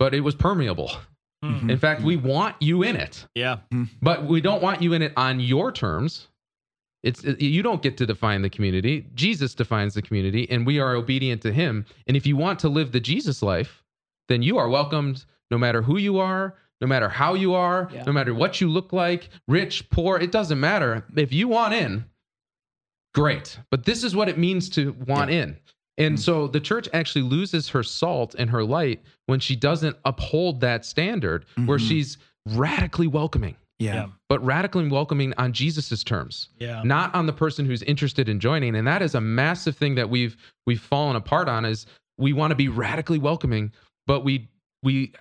[0.00, 0.90] but it was permeable.
[1.44, 1.70] Mhm.
[1.70, 3.58] In fact, we want you in it, Yeah.
[4.02, 6.28] but we don't want you in it on your terms.
[7.04, 9.06] It's you don't get to define the community.
[9.14, 11.84] Jesus defines the community, and we are obedient to Him.
[12.08, 13.84] And if you want to live the Jesus life,
[14.26, 18.02] then you are welcomed, no matter who you are, no matter how you are, Yeah.
[18.02, 20.18] no matter what you look like, rich, poor.
[20.18, 21.04] It doesn't matter.
[21.16, 22.04] If you want in,
[23.14, 23.58] great.
[23.70, 25.56] But this is what it means to want in.
[25.98, 30.60] And so the church actually loses her salt and her light when she doesn't uphold
[30.60, 31.88] that standard, where Mhm.
[31.88, 33.94] she's radically welcoming, Yeah.
[33.94, 34.06] Yeah.
[34.28, 36.82] but radically welcoming on Jesus's terms, Yeah.
[36.84, 38.76] not on the person who's interested in joining.
[38.76, 41.64] And that is a massive thing that we've we've fallen apart on.
[41.64, 41.84] Is
[42.16, 43.72] we want to be radically welcoming,
[44.06, 44.48] but we
[44.82, 45.12] we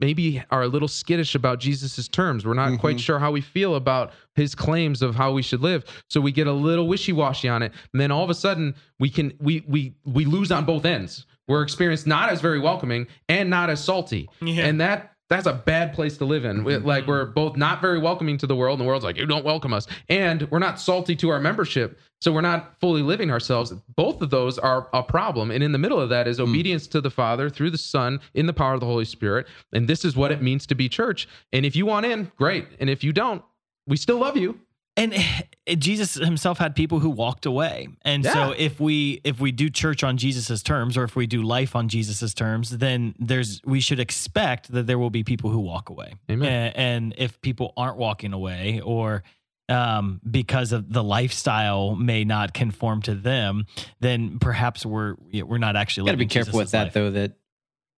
[0.00, 2.44] maybe are a little skittish about Jesus's terms.
[2.44, 3.00] We're not quite mm-hmm.
[3.00, 5.84] sure how we feel about his claims of how we should live.
[6.08, 7.72] So we get a little wishy-washy on it.
[7.92, 11.26] And then all of a sudden we can we we we lose on both ends.
[11.48, 14.28] We're experienced not as very welcoming and not as salty.
[14.40, 14.66] Yeah.
[14.66, 16.64] And that that's a bad place to live in.
[16.64, 16.86] We- mm-hmm.
[16.86, 19.44] Like we're both not very welcoming to the world, and the world's like, you don't
[19.44, 19.86] welcome us.
[20.08, 21.98] And we're not salty to our membership.
[22.20, 23.72] So we're not fully living ourselves.
[23.96, 25.50] Both of those are a problem.
[25.50, 26.48] And in the middle of that is mm.
[26.48, 29.46] obedience to the Father through the Son in the power of the Holy Spirit.
[29.72, 31.28] And this is what it means to be church.
[31.52, 32.66] And if you want in, great.
[32.78, 33.42] And if you don't,
[33.86, 34.60] we still love you.
[35.00, 37.88] And Jesus himself had people who walked away.
[38.02, 41.42] And so if we if we do church on Jesus's terms or if we do
[41.42, 45.60] life on Jesus's terms, then there's we should expect that there will be people who
[45.60, 46.14] walk away.
[46.30, 46.48] Amen.
[46.48, 49.22] And, and if people aren't walking away or
[49.68, 53.66] um, because of the lifestyle may not conform to them,
[54.00, 56.92] then perhaps we're we're not actually got to be careful with that, life.
[56.92, 57.10] though.
[57.10, 57.32] That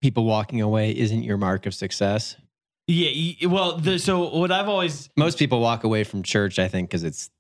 [0.03, 2.37] people walking away isn't your mark of success.
[2.87, 3.49] Yeah.
[3.49, 7.05] Well, the, so what I've always Most people walk away from church, I think, because
[7.05, 7.31] it's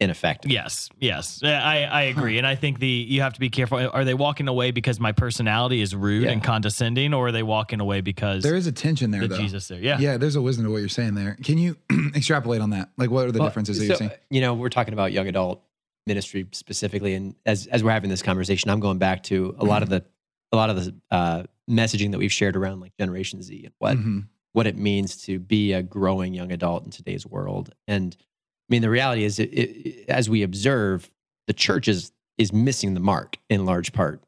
[0.00, 0.50] ineffective.
[0.50, 3.78] Yes, yes, I I agree, and I think the you have to be careful.
[3.78, 6.30] Are they walking away because my personality is rude Yeah.
[6.32, 9.36] and condescending, or are they walking away because There is a tension there, the though.
[9.38, 9.78] Jesus there?
[9.78, 11.36] Yeah, Yeah, there's a wisdom to what you're saying there.
[11.44, 11.76] Can you
[12.16, 12.90] extrapolate on that?
[12.98, 14.10] Like, what are the Well, differences that so, you're seeing?
[14.30, 15.62] You know, we're talking about young adult
[16.08, 19.84] ministry specifically, and as as we're having this conversation, I'm going back to a lot
[19.84, 20.04] of the
[20.50, 23.96] a lot of the uh, messaging that we've shared around like Generation Z and what
[23.96, 24.26] Mhm.
[24.52, 27.74] What it means to be a growing young adult in today's world.
[27.88, 31.10] And I mean, the reality is, it, it, as we observe,
[31.46, 34.22] the church is is missing the mark in large part.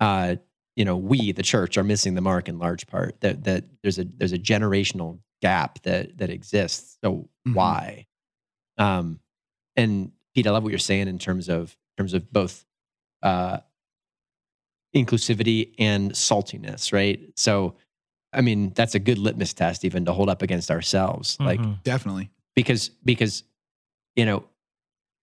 [0.00, 0.36] Uh,
[0.76, 3.20] you know, we, the church, are missing the mark in large part.
[3.20, 6.98] That that there's a there's a generational gap that that exists.
[7.04, 7.54] So Mhm.
[7.54, 8.06] why?
[8.78, 9.20] Um,
[9.76, 12.64] and Pete, I love what you're saying in terms of in terms of both
[13.22, 13.58] uh,
[14.94, 17.20] inclusivity and saltiness, right?
[17.36, 17.74] So,
[18.32, 21.82] I mean, that's a good litmus test even to hold up against ourselves, like Mhm.
[21.82, 22.30] Definitely.
[22.54, 23.44] because because
[24.14, 24.44] you know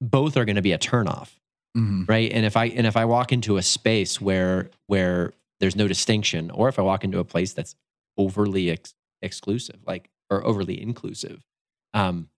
[0.01, 1.29] both are going to be a turnoff,
[1.75, 2.31] hmm right?
[2.31, 6.51] And if I and if I walk into a space where where there's no distinction,
[6.51, 7.75] or if I walk into a place that's
[8.17, 11.43] overly ex- exclusive, like or overly inclusive,
[11.93, 12.29] um,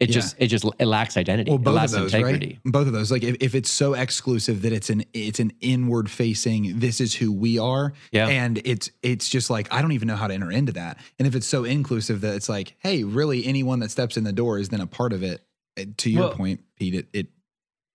[0.00, 0.14] it Yeah.
[0.14, 1.50] just it just it lacks identity.
[1.50, 2.60] Well, it both of those, integrity.
[2.64, 2.72] right?
[2.72, 3.12] Both of those.
[3.12, 7.14] Like, if, if it's so exclusive that it's an it's an inward facing, this is
[7.14, 8.26] who we are, Yeah.
[8.28, 10.98] and it's it's just like I don't even know how to enter into that.
[11.18, 14.32] And if it's so inclusive that it's like, hey, really, anyone that steps in the
[14.32, 15.42] door is then a part of it.
[15.78, 17.26] Uh, To your Well- point, Pete, it, it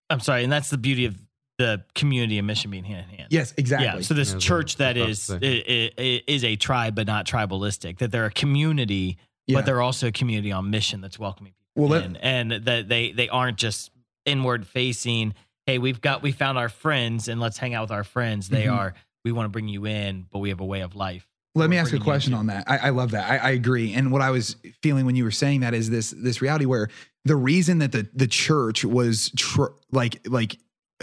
[0.09, 1.15] I'm sorry, and that's the beauty of
[1.59, 3.27] the community and mission being hand in hand.
[3.31, 3.85] yes, exactly.
[3.85, 6.95] Yeah, so this Yeah, church that's is what I was i- i- is a tribe,
[6.95, 7.97] but not tribalistic.
[7.97, 9.57] That they're a community, Yeah.
[9.57, 12.87] but they're also a community on mission that's welcoming people Well, let- in, and that
[12.89, 13.91] they they aren't just
[14.25, 15.33] inward facing.
[15.65, 18.49] Hey, we've got we found our friends, and let's hang out with our friends.
[18.49, 18.73] They Mhm.
[18.77, 18.93] are
[19.25, 21.27] we want to bring you in, but we have a way of life.
[21.55, 22.63] Let me ask a question on that.
[22.69, 23.29] I, I love that.
[23.29, 23.93] I, I agree.
[23.93, 26.89] And what I was feeling when you were saying that is this this reality where
[27.25, 30.57] the reason that the the church was tr- like like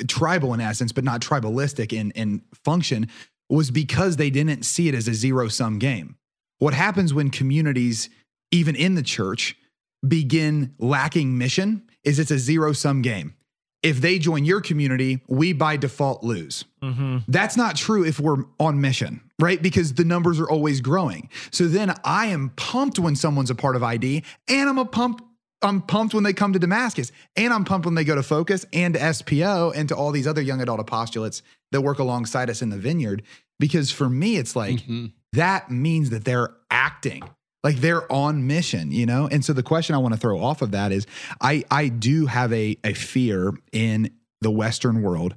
[0.08, 3.08] tribal in essence, but not tribalistic in in function,
[3.50, 6.16] was because they didn't see it as a zero sum game.
[6.58, 8.08] What happens when communities,
[8.50, 9.56] even in the church,
[10.06, 13.34] begin lacking mission is it's a zero sum game.
[13.82, 16.64] If they join your community, we by default lose.
[16.82, 17.18] Mm-hmm.
[17.28, 19.62] That's not true if we're on mission, right?
[19.62, 21.28] Because the numbers are always growing.
[21.52, 25.22] So then I am pumped when someone's a part of ID, and I'm a pump.
[25.62, 28.66] I'm pumped when they come to Damascus, and I'm pumped when they go to Focus
[28.72, 31.42] and to SPO and to all these other young adult apostolates
[31.72, 33.22] that work alongside us in the vineyard.
[33.58, 35.12] Because for me, it's like Mhm.
[35.32, 37.22] that means that they're acting
[37.66, 39.28] like they're on mission you know?
[39.30, 41.06] And so the question i want to throw off of that is
[41.40, 45.34] i i do have a a fear in the western world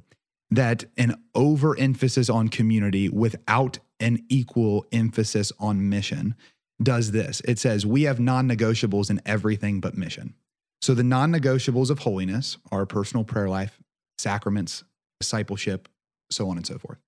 [0.52, 6.36] that an overemphasis on community without an equal emphasis on mission
[6.82, 7.42] does this.
[7.42, 10.34] It says we have non-negotiables in everything but mission.
[10.82, 13.80] So the non-negotiables of holiness are personal prayer life
[14.18, 14.84] sacraments
[15.20, 15.88] discipleship
[16.32, 17.00] so on and so forth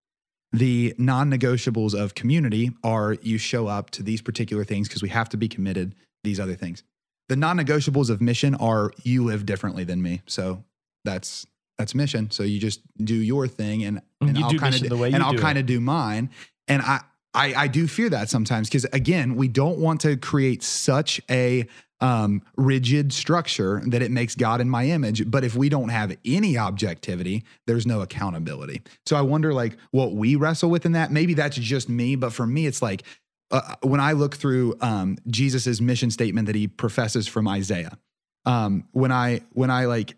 [0.54, 5.10] the non negotiables of community are you show up to these particular things because we
[5.10, 6.84] have to be committed, these other things.
[7.30, 10.22] The non negotiables of mission are you live differently than me.
[10.26, 10.64] So
[11.06, 11.46] that's
[11.78, 12.30] that's mission.
[12.32, 15.40] So you just do your thing and, and You I'll kind of and I'll do
[15.40, 16.30] kind of do mine.
[16.68, 17.02] And I
[17.34, 21.66] I, I do fear that sometimes because again, we don't want to create such a
[22.02, 25.30] um, rigid structure that it makes God in my image.
[25.30, 28.82] But if we don't have any objectivity, there's no accountability.
[29.06, 31.12] So I wonder, like, what we wrestle with in that.
[31.12, 33.04] Maybe that's just me, but for me, it's like
[33.52, 37.98] uh, when I look through um, Jesus's mission statement that he professes from Isaiah.
[38.44, 40.16] Um, when I when I like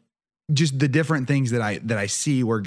[0.54, 2.64] just the different things that I that I see where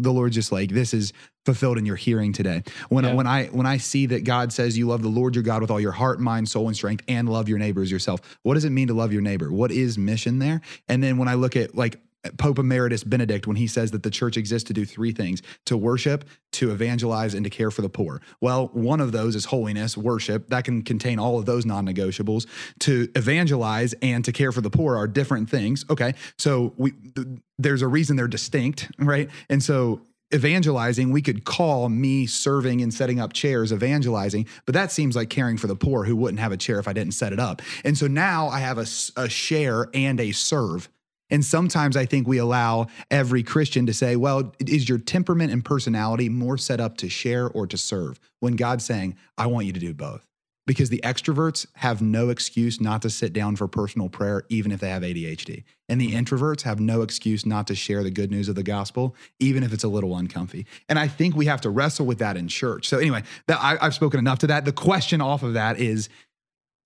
[0.00, 1.12] the Lord just like this is
[1.44, 2.62] fulfilled in your hearing today.
[2.88, 3.14] When Yeah.
[3.14, 5.70] when I when I see that God says you love the Lord your God with
[5.70, 8.20] all your heart, mind, soul, and strength, and love your neighbor as yourself.
[8.42, 9.52] What does it mean to love your neighbor?
[9.52, 10.60] What is mission there?
[10.88, 12.00] And then when I look at like
[12.38, 15.76] Pope Emeritus Benedict, when he says that the church exists to do three things to
[15.76, 18.20] worship, to evangelize, and to care for the poor.
[18.40, 20.48] Well, one of those is holiness, worship.
[20.48, 22.46] That can contain all of those non negotiables.
[22.80, 25.84] To evangelize and to care for the poor are different things.
[25.90, 26.14] Okay.
[26.38, 27.26] So we, th-
[27.58, 29.30] there's a reason they're distinct, right?
[29.48, 30.02] And so
[30.34, 35.30] evangelizing, we could call me serving and setting up chairs evangelizing, but that seems like
[35.30, 37.62] caring for the poor who wouldn't have a chair if I didn't set it up.
[37.84, 40.88] And so now I have a share and a serve
[41.30, 45.64] And sometimes I think we allow every Christian to say, well, is your temperament and
[45.64, 48.20] personality more set up to share or to serve?
[48.40, 50.26] When God's saying, I want you to do both.
[50.66, 54.80] Because the extroverts have no excuse not to sit down for personal prayer, even if
[54.80, 55.62] they have ADHD.
[55.88, 59.14] And the introverts have no excuse not to share the good news of the gospel,
[59.38, 60.66] even if it's a little uncomfy.
[60.88, 62.88] And I think we have to wrestle with that in church.
[62.88, 64.64] So, anyway, that, I, I've spoken enough to that.
[64.64, 66.08] The question off of that is,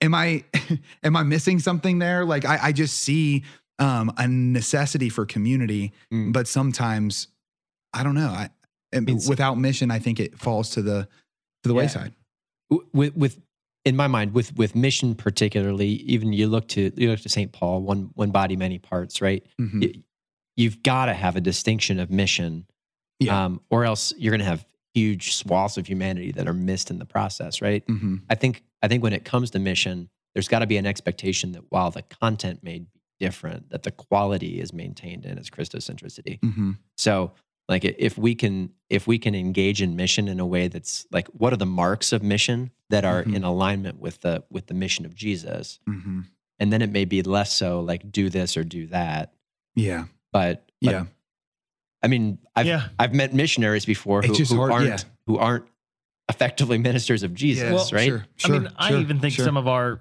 [0.00, 0.44] am I
[1.02, 2.24] am I missing something there?
[2.24, 3.44] Like I, I just see
[3.80, 6.32] um, a necessity for community, Mm.
[6.32, 7.28] but sometimes
[7.92, 8.28] I don't know.
[8.28, 8.50] I
[8.92, 11.08] It's- without mission, I think it falls to the
[11.62, 11.78] to the Yeah.
[11.80, 12.14] wayside.
[12.92, 13.40] With with
[13.84, 17.50] in my mind with with mission particularly even you look to you look to st
[17.52, 19.80] paul one one body many parts right Mhm.
[19.82, 20.02] Y-
[20.56, 22.66] you've got to have a distinction of mission
[23.18, 23.44] Yeah.
[23.46, 26.98] um, or else you're going to have huge swaths of humanity that are missed in
[26.98, 28.20] the process right Mhm.
[28.28, 31.52] i think i think when it comes to mission there's got to be an expectation
[31.52, 32.86] that while the content may be
[33.20, 36.78] different that the quality is maintained in its christocentricity Mhm.
[36.96, 37.32] so
[37.68, 41.28] like if we can if we can engage in mission in a way that's like
[41.28, 43.36] what are the marks of mission that are Mhm.
[43.36, 46.24] in alignment with the with the mission of Jesus Mhm.
[46.58, 49.32] and then it may be less so like do this or do that
[49.76, 50.06] Yeah.
[50.32, 51.04] but, but Yeah.
[52.02, 52.88] I mean I've Yeah.
[52.98, 54.98] I've met missionaries before who, who hard, aren't yeah.
[55.26, 55.66] who aren't
[56.28, 57.74] effectively ministers of Jesus Yeah.
[57.74, 58.26] Well, right Sure.
[58.44, 59.44] I mean, I even think sure.
[59.44, 60.00] some of our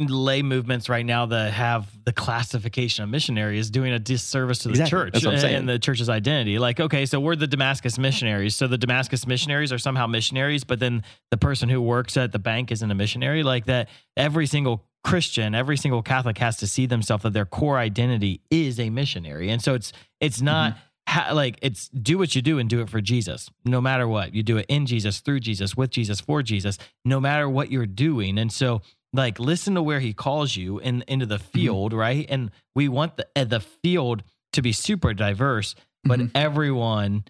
[0.00, 4.68] lay movements right now that have the classification of missionary is doing a disservice to
[4.68, 4.90] the Exactly.
[4.90, 5.54] church That's what I'm saying.
[5.54, 6.58] and the church's identity.
[6.58, 8.56] Like, okay, so we're the Damascus missionaries.
[8.56, 12.38] So the Damascus missionaries are somehow missionaries, but then the person who works at the
[12.38, 13.42] bank isn't a missionary.
[13.42, 17.78] Like that, every single Christian, every single Catholic has to see themselves that their core
[17.78, 19.50] identity is a missionary.
[19.50, 20.46] And so it's it's mm-hmm.
[20.46, 20.78] not
[21.08, 24.34] ha- like it's do what you do and do it for Jesus, no matter what.
[24.34, 27.86] You do it in Jesus, through Jesus, with Jesus, for Jesus, no matter what you're
[27.86, 28.38] doing.
[28.38, 32.26] And so like listen to where he calls you in into the field, right?
[32.28, 34.22] And we want the uh, the field
[34.54, 36.30] to be super diverse, but Mhm.
[36.34, 37.24] everyone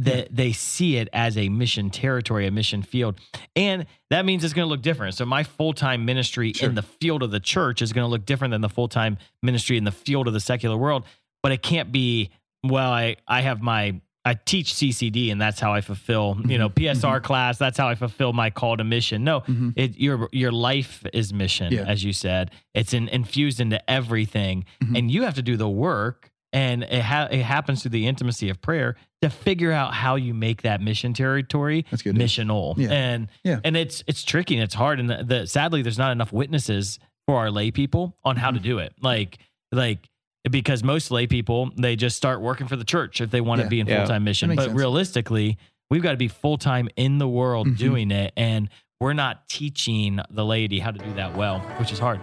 [0.00, 3.18] that they see it as a mission territory, a mission field.
[3.56, 5.14] And that means it's going to look different.
[5.16, 6.68] So my full-time ministry Sure.
[6.68, 9.76] in the field of the church is going to look different than the full-time ministry
[9.76, 11.04] in the field of the secular world,
[11.42, 12.30] but it can't be
[12.64, 16.68] well I I have my I teach CCD and that's how I fulfill, you know,
[16.68, 19.24] PSR class, that's how I fulfill my call to mission.
[19.24, 19.72] No, Mhm.
[19.76, 21.84] it your your life is mission Yeah.
[21.86, 22.50] as you said.
[22.74, 24.98] It's in, infused into everything Mhm.
[24.98, 28.48] and you have to do the work and it, ha- it happens through the intimacy
[28.50, 32.16] of prayer to figure out how you make that mission territory That's good.
[32.16, 32.90] missional Yeah.
[32.90, 33.60] and Yeah.
[33.64, 36.98] and it's it's tricky and it's hard and the, the sadly there's not enough witnesses
[37.26, 38.62] for our lay people on how to Mhm.
[38.64, 39.38] do it like
[39.72, 40.08] like
[40.48, 43.64] because most lay people they just start working for the church if they want Yeah.
[43.64, 43.98] to be in Yeah.
[43.98, 44.76] full-time mission but sense.
[44.76, 45.58] realistically
[45.90, 47.76] we've got to be full-time in the world Mhm.
[47.78, 48.68] doing it and
[49.00, 52.20] we're not teaching the laity how to do that well which is hard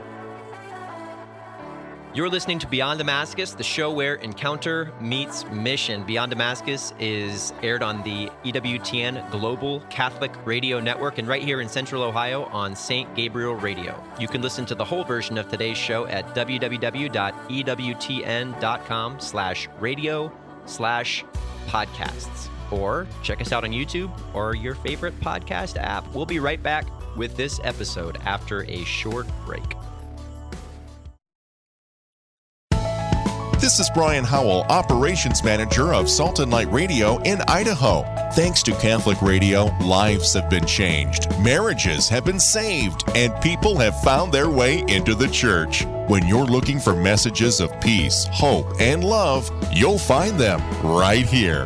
[2.15, 6.05] You're listening to Beyond Damascus, the show where encounter meets mission.
[6.05, 11.67] Beyond Damascus is aired on the EWTN Global Catholic Radio Network and right here in
[11.67, 13.13] Central Ohio on St.
[13.15, 14.01] Gabriel Radio.
[14.17, 17.09] You can listen to the whole version of today's show at www.ewtn.com
[19.19, 20.31] slash radio
[20.65, 21.25] slash
[21.67, 22.47] podcasts.
[22.71, 26.07] Or check us out on YouTube or your favorite podcast app.
[26.15, 29.75] We'll be right back with this episode after a short break.
[33.65, 38.03] This is Brian Howell, Operations Manager of Salt and Light Radio in Idaho.
[38.33, 43.99] Thanks to Catholic Radio, lives have been changed, marriages have been saved, and people have
[44.01, 45.83] found their way into the church.
[46.05, 51.65] When you're looking for messages of peace, hope, and love, you'll find them right here.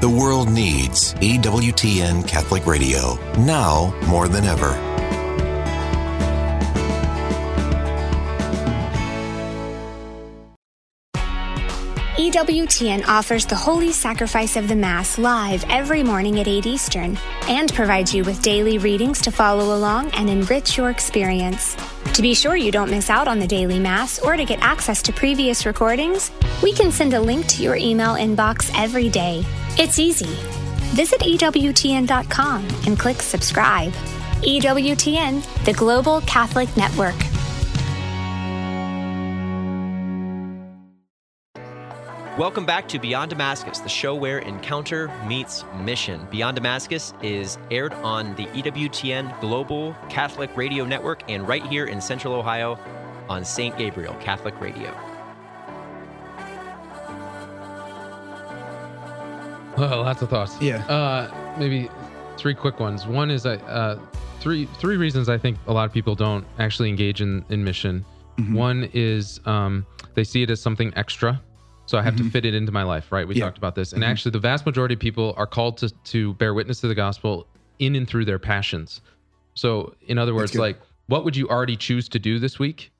[0.00, 4.70] The world needs EWTN Catholic Radio now more than ever.
[12.30, 17.74] EWTN offers the Holy Sacrifice of the Mass live every morning at 8 Eastern and
[17.74, 21.74] provides you with daily readings to follow along and enrich your experience.
[22.12, 25.02] To be sure you don't miss out on the daily Mass or to get access
[25.02, 26.30] to previous recordings,
[26.62, 29.44] we can send a link to your email inbox every day.
[29.76, 30.36] It's easy.
[30.94, 33.90] Visit EWTN.com and click subscribe.
[34.42, 37.16] EWTN, the Global Catholic Network.
[42.40, 46.26] Welcome back to Beyond Damascus, the show where encounter meets mission.
[46.30, 52.00] Beyond Damascus is aired on the EWTN Global Catholic Radio Network and right here in
[52.00, 52.78] Central Ohio
[53.28, 53.76] on St.
[53.76, 54.88] Gabriel Catholic Radio.
[59.76, 60.58] Oh, lots of thoughts.
[60.62, 60.78] Yeah.
[60.86, 61.90] Uh, maybe
[62.38, 63.06] three quick ones.
[63.06, 63.98] One is I uh,
[64.40, 68.02] three three reasons I think a lot of people don't actually engage in in mission.
[68.38, 68.54] Mhm.
[68.54, 69.84] One is um,
[70.14, 71.38] they see it as something extra.
[71.90, 72.30] So I have to Mhm.
[72.30, 73.26] fit it into my life, right?
[73.26, 73.46] We Yeah.
[73.46, 73.92] talked about this.
[73.92, 74.06] And Mhm.
[74.06, 77.48] actually, the vast majority of people are called to, to bear witness to the gospel
[77.80, 79.00] in and through their passions.
[79.56, 80.78] So, in other words, like,
[81.08, 82.92] what would you already choose to do this week?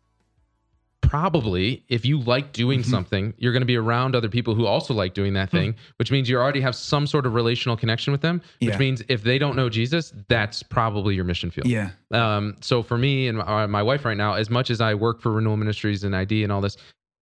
[1.03, 2.91] Probably, if you like doing Mm-hmm.
[2.91, 6.11] something, you're going to be around other people who also like doing that thing, which
[6.11, 8.43] means you already have some sort of relational connection with them.
[8.59, 8.79] Which Yeah.
[8.79, 11.69] means if they don't know Jesus, that's probably your mission field.
[11.69, 11.91] Yeah.
[12.11, 15.31] Um, so for me and my wife right now, as much as I work for
[15.31, 16.77] Renewal Ministries and ID and all this,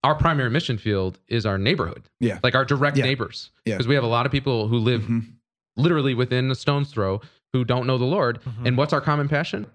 [0.04, 2.08] our primary mission field is our neighborhood.
[2.20, 2.38] Yeah.
[2.42, 3.04] Like our direct Yeah.
[3.04, 3.50] neighbors.
[3.64, 3.74] Yeah.
[3.74, 5.32] Because we have a lot of people who live Mhm.
[5.76, 7.20] literally within a stone's throw
[7.52, 8.38] who don't know the Lord.
[8.64, 9.66] And what's our common passion?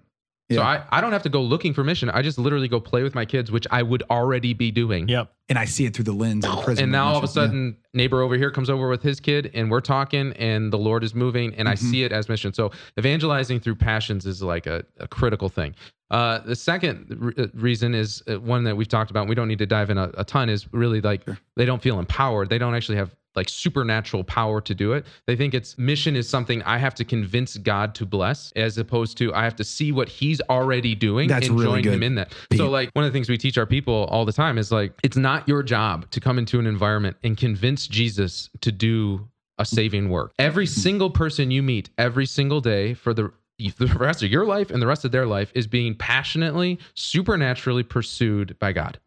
[0.52, 2.10] So I, I don't have to go looking for mission.
[2.10, 5.08] I just literally go play with my kids, which I would already be doing.
[5.08, 5.32] Yep.
[5.48, 6.82] And I see it through the lens of the prison.
[6.84, 7.40] And now all of a mission.
[7.42, 7.46] Yeah.
[7.46, 11.02] sudden, neighbor over here comes over with his kid, and we're talking, and the Lord
[11.02, 11.90] is moving, and I Mm-hmm.
[11.90, 12.52] see it as mission.
[12.52, 15.74] So evangelizing through passions is like a, a critical thing.
[16.10, 19.20] Uh, the second re- uh, reason is uh, one that we've talked about.
[19.22, 20.48] and We don't need to dive in a, a ton.
[20.50, 21.26] Is really like
[21.56, 22.50] they don't feel empowered.
[22.50, 25.06] They don't actually have like supernatural power to do it.
[25.26, 29.18] They think it's mission is something I have to convince God to bless, as opposed
[29.18, 32.14] to I have to see what He's already doing That's and really join Him in
[32.16, 32.32] that.
[32.50, 32.58] Pete.
[32.58, 34.92] So like one of the things we teach our people all the time is like
[35.02, 39.28] it's not your job to come into an environment and convince Jesus to do
[39.58, 40.32] a saving work.
[40.38, 43.32] Every single person you meet every single day for the
[43.78, 47.84] the rest of your life and the rest of their life is being passionately supernaturally
[47.84, 48.98] pursued by God.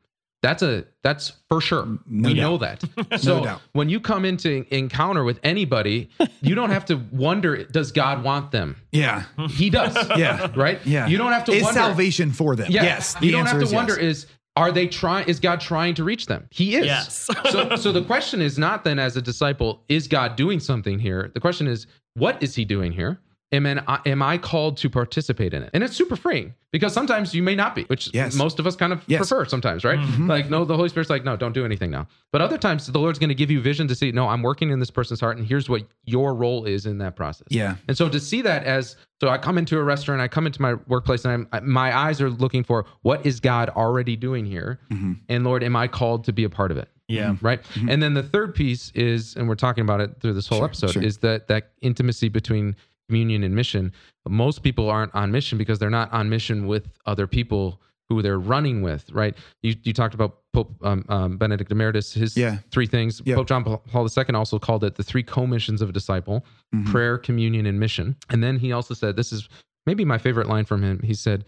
[0.44, 1.86] That's a that's for sure.
[2.06, 2.42] No we doubt.
[2.42, 2.84] know that.
[3.20, 3.62] So doubt.
[3.74, 6.10] when you come into encounter with anybody,
[6.42, 8.76] you don't have to wonder does God want them?
[8.92, 9.24] Yeah.
[9.50, 9.96] He does.
[10.18, 10.52] Yeah.
[10.56, 10.80] Right?
[10.86, 11.08] Yeah.
[11.08, 12.68] You don't have to Is wonder salvation for them?
[12.70, 12.84] Yes.
[12.84, 13.14] Yes.
[13.16, 14.18] The you don't have to is wonder yes.
[14.18, 14.26] is
[14.56, 16.48] are they trying is God trying to reach them?
[16.52, 16.86] He is.
[16.86, 17.30] Yes.
[17.52, 21.32] so so the question is not then as a disciple, is God doing something here?
[21.34, 23.20] The question is, what is he doing here?
[23.54, 25.70] Am I, uh, am I called to participate in it?
[25.74, 28.36] And it's super freeing because sometimes you may not be, which Yes.
[28.36, 29.20] most of us kind of Yes.
[29.20, 29.98] prefer sometimes, right?
[30.00, 30.28] Mm-hmm.
[30.30, 32.08] Like, no, the Holy Spirit's like, no, don't do anything now.
[32.34, 34.70] But other times the Lord's going to give you vision to see, no, I'm working
[34.70, 37.48] in this person's heart, and here's what your role is in that process.
[37.50, 37.76] Yeah.
[37.88, 40.62] And so to see that as so I come into a restaurant, I come into
[40.62, 44.45] my workplace, and I'm I- my eyes are looking for what is God already doing
[44.45, 45.14] here, Mm-hmm.
[45.30, 46.89] and Lord, am I called to be a part of it?
[47.08, 47.30] Yeah.
[47.30, 47.45] Mm-hmm.
[47.45, 47.64] Right.
[47.64, 47.89] Mm-hmm.
[47.89, 50.66] And then the third piece is, and we're talking about it through this whole Sure,
[50.66, 51.02] episode, sure.
[51.02, 52.76] is that that intimacy between
[53.08, 53.91] communion and mission.
[54.24, 58.22] But Most people aren't on mission because they're not on mission with other people who
[58.22, 59.36] they're running with, right?
[59.64, 62.60] You, you talked about Pope um, um, Benedict Emeritus, his Yeah.
[62.72, 63.20] three things.
[63.22, 66.86] Pope John Paul II also called it the three commissions of a disciple Mhm.
[66.86, 68.16] prayer, communion, and mission.
[68.30, 69.49] And then he also said, this is
[69.86, 71.01] maybe my favorite line from him.
[71.03, 71.43] He said,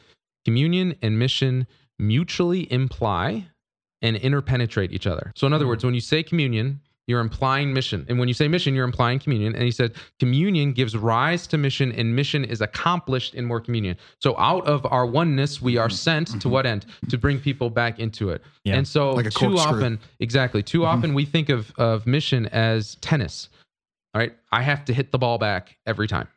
[0.46, 1.66] communion and mission
[1.98, 3.48] mutually imply
[4.02, 5.32] and interpenetrate each other.
[5.36, 6.80] So, in other words, when you say communion,
[7.10, 8.06] you're implying mission.
[8.08, 9.56] And when you say mission, you're implying communion.
[9.56, 13.98] And he said, communion gives rise to mission, and mission is accomplished in more communion.
[14.20, 15.96] So, out of our oneness, we are mm-hmm.
[15.96, 16.50] sent to mm-hmm.
[16.52, 16.86] what end?
[17.10, 18.44] To bring people back into it.
[18.64, 18.76] Yeah.
[18.76, 20.98] And so, Like too often, exactly, too mm-hmm.
[20.98, 23.50] often we think of, of mission as tennis.
[24.14, 24.34] All right.
[24.52, 26.28] I have to hit the ball back every time.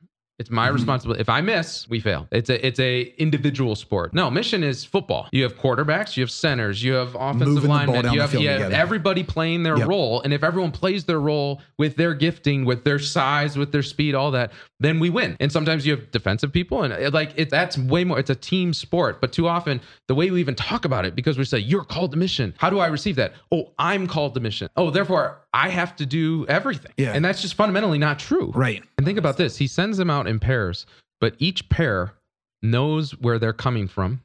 [0.42, 0.74] It's my Mm-hmm.
[0.74, 1.20] responsibility.
[1.20, 2.26] If I miss, we fail.
[2.32, 4.12] It's a it's a individual sport.
[4.12, 5.28] No, mission is football.
[5.30, 9.22] You have quarterbacks, you have centers, you have offensive linemen, you have, you have everybody
[9.22, 9.88] playing their Yep.
[9.88, 10.20] role.
[10.22, 14.14] And if everyone plays their role with their gifting, with their size, with their speed,
[14.16, 15.36] all that, then we win.
[15.38, 18.18] And sometimes you have defensive people, and it, like it, that's way more.
[18.18, 19.20] It's a team sport.
[19.20, 22.10] But too often, the way we even talk about it, because we say you're called
[22.12, 22.52] to mission.
[22.58, 23.32] How do I receive that?
[23.52, 24.68] Oh, I'm called to mission.
[24.76, 26.92] Oh, therefore I have to do everything.
[26.96, 27.12] Yeah.
[27.12, 28.50] And that's just fundamentally not true.
[28.54, 28.82] Right.
[28.98, 29.56] And think about this.
[29.56, 30.86] He sends them out in pairs,
[31.20, 32.14] but each pair
[32.62, 34.20] knows where they're coming from,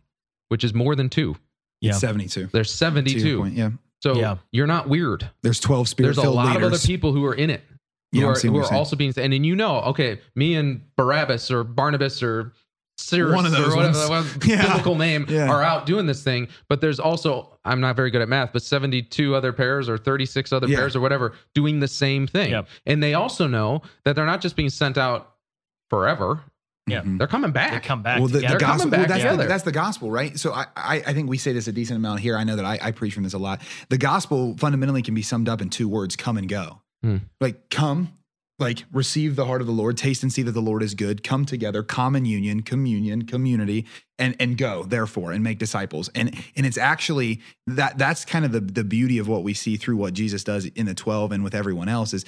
[0.49, 1.35] which is more than two.
[1.81, 1.91] Yeah.
[1.93, 2.49] 72.
[2.51, 3.37] There's 72.
[3.39, 3.69] point, yeah.
[4.01, 4.37] So Yeah.
[4.51, 5.29] you're not weird.
[5.43, 6.63] There's 12 spirit There's a lot leaders.
[6.63, 7.61] of other people who are in it.
[8.13, 10.19] Who Yeah, I'm are, seeing who are you're also being and then you know, okay,
[10.35, 12.53] me and Barabbas or Barnabas or
[12.99, 14.33] Cyrus One of those or whatever ones.
[14.39, 14.61] the Yeah.
[14.67, 15.49] biblical name Yeah.
[15.49, 16.47] are out doing this thing.
[16.69, 20.53] But there's also I'm not very good at math, but 72 other pairs or 36
[20.53, 20.77] other Yeah.
[20.77, 22.51] pairs or whatever doing the same thing.
[22.51, 22.69] Yep.
[22.85, 25.33] And they also know that they're not just being sent out
[25.89, 26.41] forever.
[26.87, 27.01] Yeah.
[27.01, 27.17] Mhm.
[27.17, 27.73] They're coming back.
[27.73, 28.59] They come back well, the, the together.
[28.59, 30.39] coming gospel, back well, that's, the, that's the gospel, right?
[30.39, 32.37] So I, I, I think we say this a decent amount here.
[32.37, 33.61] I know that I, I preach from this a lot.
[33.89, 36.81] The gospel fundamentally can be summed up in two words: come and go.
[37.03, 37.17] Hmm.
[37.41, 38.13] Like come,
[38.57, 41.25] like receive the heart of the Lord, taste and see that the Lord is good.
[41.25, 43.85] Come together, common union, communion, community,
[44.17, 44.83] and and go.
[44.83, 46.09] Therefore, and make disciples.
[46.15, 49.75] And and it's actually that that's kind of the the beauty of what we see
[49.75, 52.23] through what Jesus does in the twelve and with everyone else is.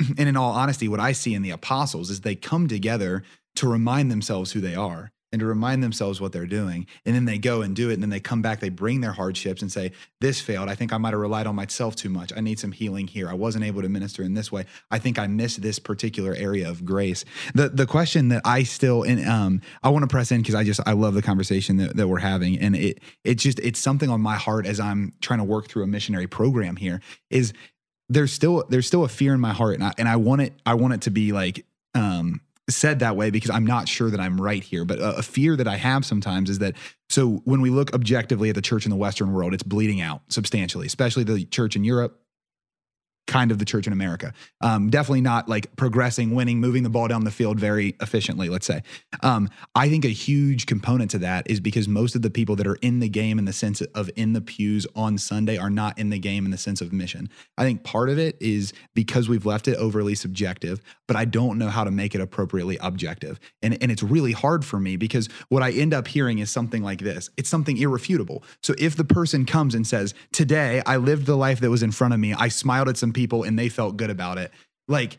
[0.18, 3.22] and in all honesty, what I see in the apostles is they come together
[3.56, 5.12] to remind themselves who they are.
[5.32, 6.86] and to remind themselves what they're doing.
[7.06, 7.94] And then they go and do it.
[7.94, 10.68] And then they come back, they bring their hardships and say, This failed.
[10.68, 12.34] I think I might have relied on myself too much.
[12.36, 13.30] I need some healing here.
[13.30, 14.66] I wasn't able to minister in this way.
[14.90, 17.24] I think I missed this particular area of grace.
[17.54, 20.64] The the question that I still and um I want to press in because I
[20.64, 22.58] just I love the conversation that, that we're having.
[22.58, 25.84] And it it's just it's something on my heart as I'm trying to work through
[25.84, 27.54] a missionary program here is
[28.08, 30.54] there's still there's still a fear in my heart and I, and I want it
[30.66, 34.20] I want it to be like um said that way because I'm not sure that
[34.20, 34.84] I'm right here.
[34.84, 36.74] But a, a, fear that I have sometimes is that
[37.08, 40.22] so when we look objectively at the church in the Western world, it's bleeding out
[40.28, 42.20] substantially, especially the church in Europe,
[43.32, 44.34] kind of the church in America.
[44.60, 48.66] Um, definitely not like progressing, winning, moving the ball down the field very efficiently, let's
[48.66, 48.82] say.
[49.22, 52.66] Um, I think a huge component to that is because most of the people that
[52.66, 55.98] are in the game in the sense of in the pews on Sunday are not
[55.98, 57.30] in the game in the sense of mission.
[57.56, 61.56] I think part of it is because we've left it overly subjective, but I don't
[61.56, 63.40] know how to make it appropriately objective.
[63.62, 66.82] And, and it's really hard for me because what I end up hearing is something
[66.82, 68.44] like this it's something irrefutable.
[68.62, 71.92] So if the person comes and says, Today I lived the life that was in
[71.92, 74.50] front of me, I smiled at some people and they felt good about it.
[74.88, 75.18] Like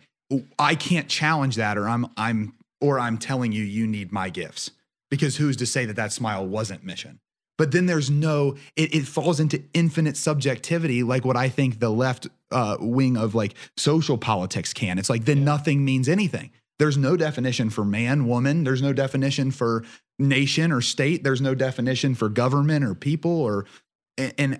[0.60, 4.72] I can't challenge that or I'm I'm or I'm telling you you need my gifts.
[5.10, 7.20] Because who's to say that that smile wasn't mission?
[7.58, 11.92] But then there's no, it, it falls into infinite subjectivity, like what I think the
[11.92, 14.98] left uh, wing of like social politics can.
[14.98, 15.44] It's like then yeah.
[15.44, 16.52] nothing means anything.
[16.80, 18.64] There's no definition for man, woman.
[18.64, 19.84] There's no definition for
[20.18, 21.24] nation or state.
[21.24, 23.66] There's no definition for government or people or,
[24.18, 24.60] and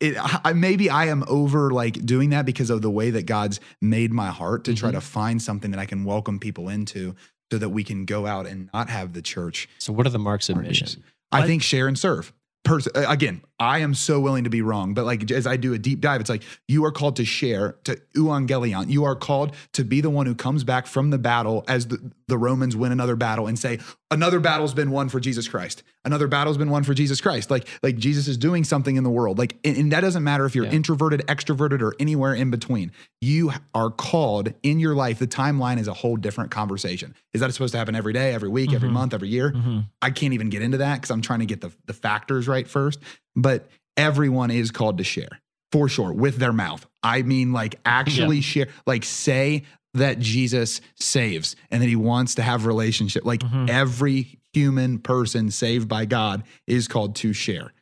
[0.00, 3.60] it, I, maybe I am over like doing that because of the way that God's
[3.80, 4.80] made my heart to mm-hmm.
[4.80, 7.14] try to find something that I can welcome people into
[7.52, 9.68] so that we can go out and not have the church.
[9.78, 11.04] So, what are the marks of mission?
[11.32, 12.32] I think share and serve.
[12.62, 15.78] Pers- again, I am so willing to be wrong, but like as I do a
[15.78, 18.90] deep dive, it's like you are called to share, to euangelion.
[18.90, 22.12] You are called to be the one who comes back from the battle as the,
[22.28, 23.78] the Romans win another battle and say,
[24.10, 25.82] another battle's been won for Jesus Christ.
[26.04, 27.50] Another battle's been won for Jesus Christ.
[27.50, 29.38] Like, like Jesus is doing something in the world.
[29.38, 30.72] Like, and, and that doesn't matter if you're yeah.
[30.72, 32.92] introverted, extroverted, or anywhere in between.
[33.20, 35.18] You are called in your life.
[35.18, 37.14] The timeline is a whole different conversation.
[37.32, 38.76] Is that supposed to happen every day, every week, mm-hmm.
[38.76, 39.52] every month, every year?
[39.52, 39.80] Mm-hmm.
[40.02, 42.66] I can't even get into that because I'm trying to get the, the factors right
[42.66, 42.98] first.
[43.36, 45.40] But everyone is called to share
[45.72, 46.86] for sure with their mouth.
[47.02, 48.42] I mean, like actually yeah.
[48.42, 49.64] share, like say
[49.94, 53.24] that Jesus saves and that he wants to have relationship.
[53.24, 53.66] Like mm-hmm.
[53.68, 57.72] every human person saved by God is called to share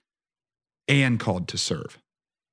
[0.87, 1.99] and called to serve.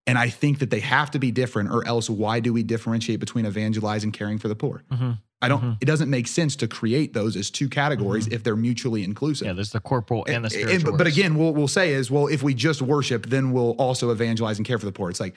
[0.07, 3.19] And I think that they have to be different, or else why do we differentiate
[3.19, 4.83] between evangelize and caring for the poor?
[4.91, 5.11] Mm-hmm.
[5.41, 5.61] I don't.
[5.61, 5.73] Mm-hmm.
[5.81, 8.35] It doesn't make sense to create those as two categories mm-hmm.
[8.35, 9.47] if they're mutually inclusive.
[9.47, 10.75] Yeah, there's the corporal and the spiritual.
[10.75, 13.71] And, but, but, again, what we'll say is, well, if we just worship, then we'll
[13.71, 15.09] also evangelize and care for the poor.
[15.09, 15.35] It's like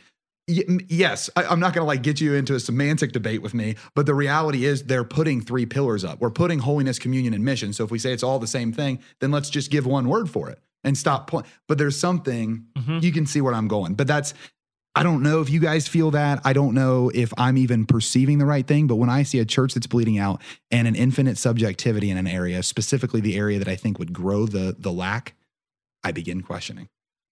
[0.49, 3.77] yes, I, am not going to like get you into a semantic debate with me,
[3.95, 6.21] but the reality is they're putting three pillars up.
[6.21, 7.73] We're putting holiness, communion, and mission.
[7.73, 10.31] So if we say it's all the same thing, then let's just give one word
[10.31, 11.47] for it and stop point.
[11.67, 12.99] But there's something mm-hmm.
[13.03, 13.95] you can see where I'm going.
[13.95, 14.35] But that's
[14.95, 16.41] I don't know if you guys feel that.
[16.45, 18.87] I don't know if I'm even perceiving the right thing.
[18.87, 22.27] But when I see a church that's bleeding out and an infinite subjectivity in an
[22.27, 25.35] area, specifically the area that I think would grow the the lack,
[26.03, 26.89] I begin questioning.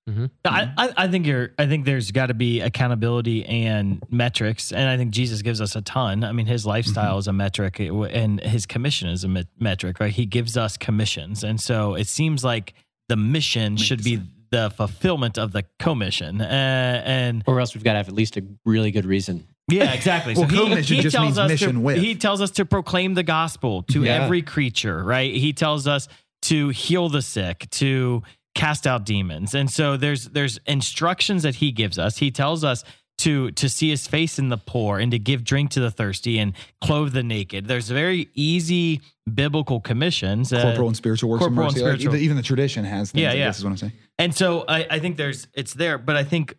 [0.09, 0.27] Mm-hmm.
[0.45, 1.51] I, I think you're.
[1.59, 5.75] I think there's got to be accountability and metrics, and I think Jesus gives us
[5.75, 6.23] a ton.
[6.23, 7.19] I mean, his lifestyle mm-hmm.
[7.19, 10.13] is a metric, and his commission is a metric, right?
[10.13, 12.75] He gives us commissions, and so it seems like
[13.09, 14.29] the mission Makes should be sense.
[14.53, 18.37] the fulfillment of the commission, uh, and or else we've got to have at least
[18.37, 19.49] a really good reason.
[19.69, 20.35] Yeah, exactly.
[20.35, 21.99] well, so he, he just tells us mission to, with.
[21.99, 24.23] He tells us to proclaim the gospel to yeah.
[24.23, 25.35] every creature, right?
[25.35, 26.07] He tells us
[26.43, 28.23] to heal the sick, to
[28.57, 29.55] cast out demons.
[29.55, 32.17] And so there's there's instructions that he gives us.
[32.17, 32.83] He tells us
[33.19, 36.39] to to see his face in the poor and to give drink to the thirsty
[36.39, 37.67] and clothe the naked.
[37.69, 39.03] There's very easy
[39.33, 40.53] biblical commissions.
[40.53, 42.13] Uh, corporal and spiritual works corporal and spiritual.
[42.13, 43.47] Like, even the tradition has things yeah, like yeah.
[43.49, 43.93] This is what I'm saying.
[44.19, 46.57] And so I, I think there's it's there, but I think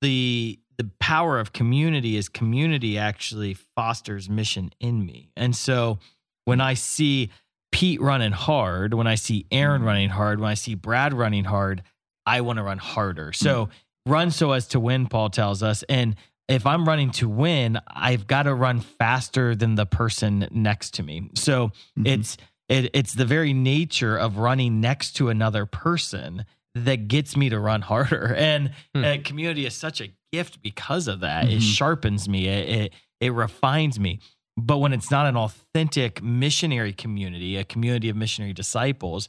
[0.00, 5.30] the the power of community is community actually fosters mission in me.
[5.36, 5.98] And so
[6.44, 7.30] when I see
[7.70, 11.82] Pete running hard, when I see Aaron running hard, when I see Brad running hard,
[12.26, 13.32] I want to run harder.
[13.32, 13.70] So mm.
[14.06, 15.82] run so as to win, Paul tells us.
[15.88, 16.16] And
[16.48, 21.02] if I'm running to win, I've got to run faster than the person next to
[21.02, 21.30] me.
[21.34, 22.06] So mm-hmm.
[22.06, 22.36] it's
[22.68, 26.44] it, it's the very nature of running next to another person
[26.74, 28.34] that gets me to run harder.
[28.38, 29.04] And mm.
[29.04, 31.46] uh, community is such a gift because of that.
[31.46, 31.56] Mm-hmm.
[31.56, 32.46] It sharpens me.
[32.46, 34.20] It, it it refines me.
[34.60, 39.28] But when it's not an authentic missionary community, a community of missionary disciples,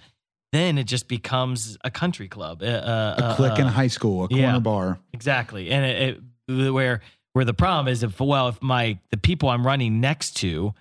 [0.52, 4.28] then it just becomes a country club, a, a, a clique in high school, a
[4.28, 5.00] corner yeah, bar.
[5.14, 7.02] Exactly, and it, it, where
[7.34, 10.74] where the problem is if well, if my the people I'm running next to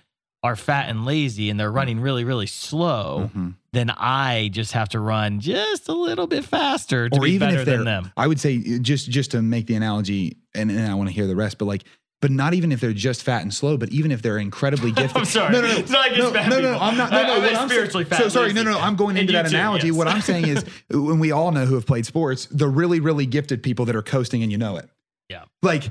[0.42, 3.54] are fat and lazy and they're running really, really slow, Mhm.
[3.72, 7.48] then I just have to run just a little bit faster to or be even
[7.48, 8.12] better if they're, than them.
[8.16, 11.14] I would say uh, just just to make the analogy, and, and I want to
[11.14, 11.84] hear the rest, but like,
[12.20, 15.16] but not even if they're just fat and slow, but even if they're incredibly gifted.
[15.16, 15.52] I'm sorry.
[15.52, 16.80] No, no, no, It's not against no, fat no, no, people.
[16.82, 17.10] I'm not.
[17.12, 18.96] No, I- no, I'm what I'm spiritually saying, fat So sorry, no, no, no, I'm
[18.96, 19.86] going into that too, analogy.
[19.88, 19.96] yes.
[19.96, 23.26] What I'm saying is, when we all know who have played sports, the really, really
[23.26, 24.88] gifted people that are coasting and you know it.
[25.28, 25.44] Yeah.
[25.62, 25.84] Like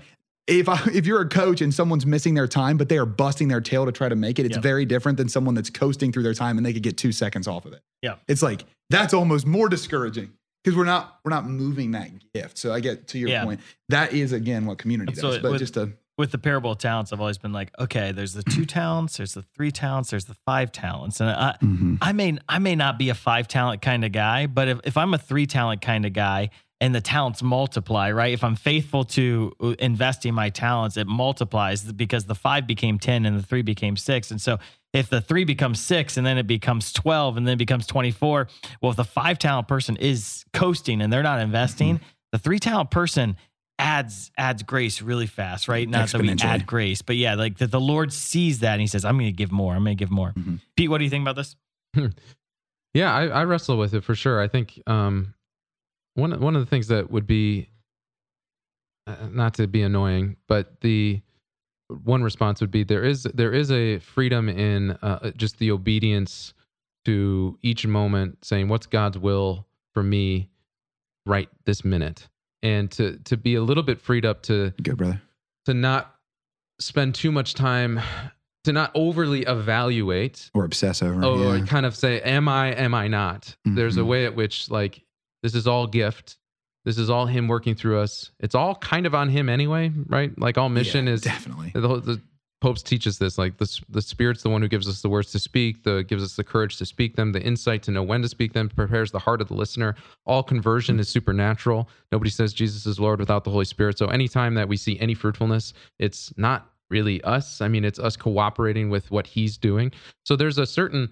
[0.47, 3.47] if I, if you're a coach and someone's missing their time, but they are busting
[3.49, 4.63] their tail to try to make it, it's Yep.
[4.63, 7.47] very different than someone that's coasting through their time and they could get two seconds
[7.47, 7.81] off of it.
[8.01, 8.15] Yeah.
[8.27, 10.31] It's like that's almost more discouraging
[10.63, 12.57] because we're not we're not moving that gift.
[12.57, 13.43] So I get to your Yeah.
[13.45, 13.59] point.
[13.89, 15.39] That is again what community So does.
[15.39, 18.33] But with- just a with the parable of talents, I've always been like, okay, there's
[18.33, 21.95] the two talents, there's the three talents, there's the five talents, and I, Mm-hmm.
[22.01, 24.97] I may, I may not be a five talent kind of guy, but if, if
[24.97, 26.49] I'm a three talent kind of guy
[26.79, 28.33] and the talents multiply, right?
[28.33, 33.25] If I'm faithful to uh, investing my talents, it multiplies because the five became ten
[33.25, 34.59] and the three became six, and so
[34.93, 38.47] if the three becomes six and then it becomes 12 and then it becomes 24
[38.81, 41.99] well if the five talent person is coasting and they're not investing
[42.31, 43.35] the three talent person
[43.79, 45.87] adds adds grace really fast right?
[45.87, 48.87] Not that we add grace but yeah like that the lord sees that and he
[48.87, 50.33] says i'm going to give more i'm going to give more.
[50.75, 51.55] Pete what do you think about this?
[52.97, 54.41] Yeah, I, I wrestle with it for sure.
[54.41, 55.35] I think um,
[56.15, 57.69] one one of the things that would be
[59.05, 61.21] uh, not to be annoying, but the
[62.03, 66.55] one response would be there is there is a freedom in uh, just the obedience
[67.05, 70.49] to each moment, saying what's God's will for me
[71.27, 72.27] right this minute,
[72.63, 75.21] and to to be a little bit freed up to good brother
[75.65, 76.15] to not
[76.79, 77.99] spend too much time
[78.63, 81.23] to not overly evaluate or obsess over.
[81.23, 81.61] Oh, yeah.
[81.61, 82.73] or kind of say, "Am I?
[82.73, 84.07] Am I not?" There's a Mhm.
[84.07, 85.01] way at which, like,
[85.43, 86.37] this is all gift.
[86.83, 88.31] This is all Him working through us.
[88.39, 90.37] It's all kind of on Him anyway, right?
[90.37, 91.71] Like, all mission Yeah, is definitely.
[91.73, 92.21] The, the
[92.59, 93.37] Popes teach us this.
[93.37, 96.23] Like, the the Spirit's the one who gives us the words to speak, the gives
[96.23, 99.11] us the courage to speak them, the insight to know when to speak them, prepares
[99.11, 99.95] the heart of the listener.
[100.25, 101.87] All conversion is supernatural.
[102.11, 103.97] Nobody says Jesus is Lord without the Holy Spirit.
[103.99, 107.61] So, anytime that we see any fruitfulness, it's not really us.
[107.61, 109.91] I mean, it's us cooperating with what He's doing.
[110.25, 111.09] So, there's a certain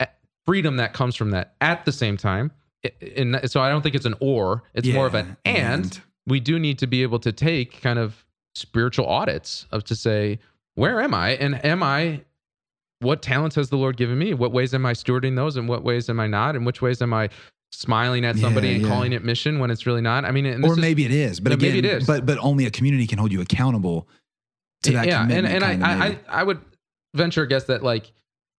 [0.00, 0.06] eh,
[0.44, 1.54] freedom that comes from that.
[1.62, 2.52] At the same time,
[3.16, 4.62] and so I don't think it's an or.
[4.74, 6.00] It's more of Yeah, an and.
[6.26, 8.24] We do need to be able to take kind of
[8.56, 10.38] spiritual audits of to say,
[10.76, 12.22] where am I, and am I?
[13.00, 14.32] What talents has the Lord given me?
[14.32, 16.54] What ways am I stewarding those, and what ways am I not?
[16.56, 17.28] And which ways am I
[17.72, 18.88] smiling at somebody Yeah, and yeah.
[18.88, 20.24] calling it mission when it's really not?
[20.24, 22.06] I mean, and or is- maybe it is, but again, maybe it is.
[22.06, 24.08] But but only a community can hold you accountable
[24.84, 25.06] to that.
[25.06, 26.06] yeah and, commitment and I, I.
[26.06, 26.60] I I would
[27.14, 28.12] venture a guess that like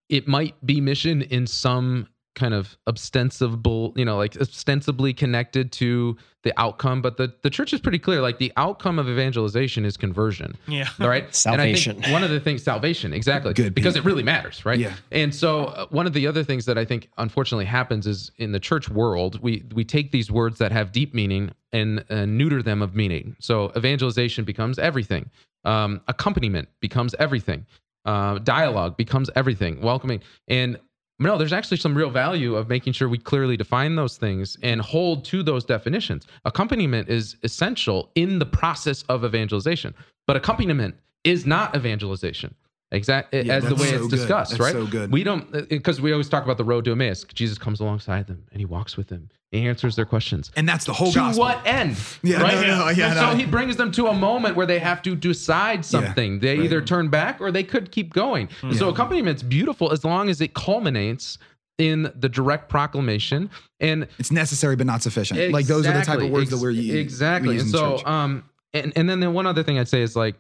[0.10, 2.08] it might be mission in some
[2.38, 7.74] kind of ostensible you know like ostensibly connected to the outcome but the the church
[7.74, 10.88] is pretty clear like the outcome of evangelization is conversion Yeah.
[11.02, 11.92] all right Salvation.
[11.96, 14.04] and I think one of the things salvation exactly Good, because Pete.
[14.04, 14.94] it really matters right Yeah.
[15.12, 18.52] and so uh, one of the other things that I think unfortunately happens is in
[18.52, 22.62] the church world, we we take these words that have deep meaning and uh, neuter
[22.62, 23.36] them of meaning.
[23.40, 25.30] So evangelization becomes everything.
[25.66, 27.66] Um, accompaniment becomes everything.
[28.06, 29.82] Uh, dialogue becomes everything.
[29.82, 30.80] Welcoming and
[31.20, 34.80] no, there's actually some real value of making sure we clearly define those things and
[34.82, 36.28] hold to those definitions.
[36.46, 39.96] Accompaniment is essential in the process of evangelization,
[40.28, 42.54] but accompaniment is not evangelization.
[42.92, 44.72] Exact Yeah, as the way so it's discussed, right?
[44.72, 45.12] so good.
[45.12, 47.26] We don't because we always talk about the road to Emmaus.
[47.26, 49.30] Jesus comes alongside them and he walks with them.
[49.52, 50.52] He answers their questions.
[50.56, 51.44] and that's the whole to gospel.
[51.46, 51.98] what end?
[52.24, 52.56] Yeah, right?
[52.68, 55.84] no, no, yeah, so he brings them to a moment where they have to decide
[55.86, 56.40] something.
[56.40, 56.66] they right.
[56.66, 58.50] either turn back or they could keep going.
[58.62, 58.72] Hmm.
[58.74, 61.38] So accompaniment is beautiful as long as it culminates
[61.78, 65.52] in the direct proclamation and It's necessary but not sufficient.
[65.52, 66.30] Like those are the type of Exactly.
[66.32, 67.58] words that we're using exactly.
[67.60, 68.06] And so, church.
[68.08, 70.36] um, and and then the one other thing I'd say is like,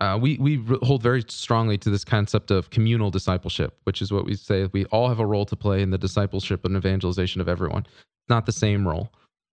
[0.00, 4.26] uh, we we hold very strongly to this concept of communal discipleship, which is what
[4.26, 7.48] we say we all have a role to play in the discipleship and evangelization of
[7.48, 7.86] everyone.
[8.28, 9.12] Not the same role,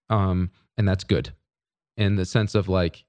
[0.09, 1.31] um, and that's good.
[1.95, 3.05] In the sense of like,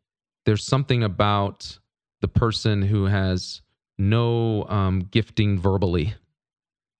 [0.46, 1.78] there's something about
[2.20, 3.62] the person who has
[3.98, 6.14] no um, gifting verbally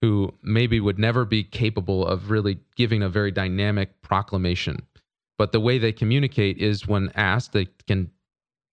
[0.04, 4.78] who maybe would never be capable of really giving a very dynamic proclamation.
[5.38, 8.10] But the way they communicate is when asked, they can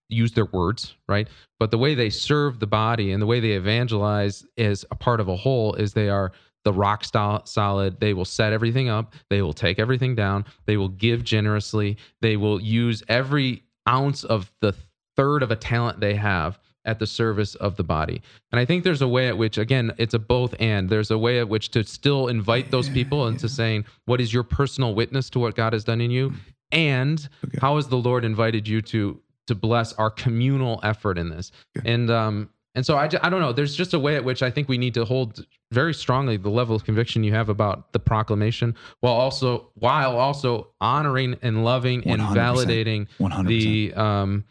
[0.08, 1.28] use their words, right?
[1.58, 5.20] But the way they serve the body and the way they evangelize as a part
[5.20, 6.32] of a whole is they are
[6.64, 7.98] the rock style solid.
[8.00, 12.36] They will set everything up, they will take everything down, they will give generously, they
[12.36, 14.74] will use every ounce of the
[15.16, 18.22] third of a talent they have at the service of the body.
[18.50, 20.88] And I think there's a way at which, again, it's a both and.
[20.88, 24.42] There's a way at which to still invite those people into saying, what is your
[24.42, 26.30] personal witness to what God has done in you?
[26.30, 26.36] Mm.
[26.72, 27.28] And
[27.60, 29.20] how has the Lord invited you to
[29.52, 31.52] to bless our communal effort in this?
[31.84, 33.52] And um And so I, I don't know.
[33.52, 36.48] There's just a way at which I think we need to hold very strongly the
[36.50, 42.02] level of conviction you have about the proclamation, while also while also honoring and loving
[42.06, 42.34] and 100%.
[42.34, 43.46] validating 100%.
[43.48, 44.44] the um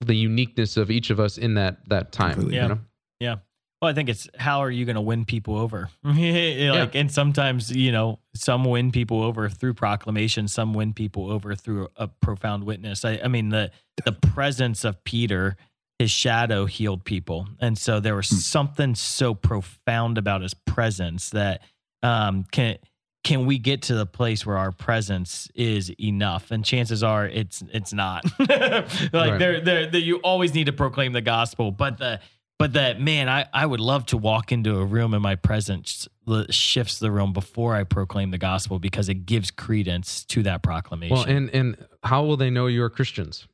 [0.00, 2.34] the uniqueness of each of us in that that time.
[2.34, 2.56] Completely.
[2.56, 2.68] You Yeah.
[2.68, 2.78] know?
[3.20, 3.36] Yeah.
[3.80, 5.90] Well, I think it's how are you going to win people over?
[6.02, 11.54] like, and sometimes you know, some win people over through proclamation, some win people over
[11.54, 13.04] through a profound witness.
[13.04, 13.70] I, I mean, the
[14.04, 15.56] the presence of Peter,
[15.98, 21.60] his shadow healed people, and so there was something so profound about his presence that
[22.02, 22.78] um, can
[23.24, 26.52] can we get to the place where our presence is enough?
[26.52, 28.24] And chances are, it's it's not.
[28.38, 29.38] like Right.
[29.38, 32.20] there, there, there, you always need to proclaim the gospel, but the
[32.58, 36.08] but that man, I, I would love to walk into a room and my presence
[36.50, 41.16] shifts the room before I proclaim the gospel because it gives credence to that proclamation.
[41.16, 43.46] Well, and and how will they know you're Christians?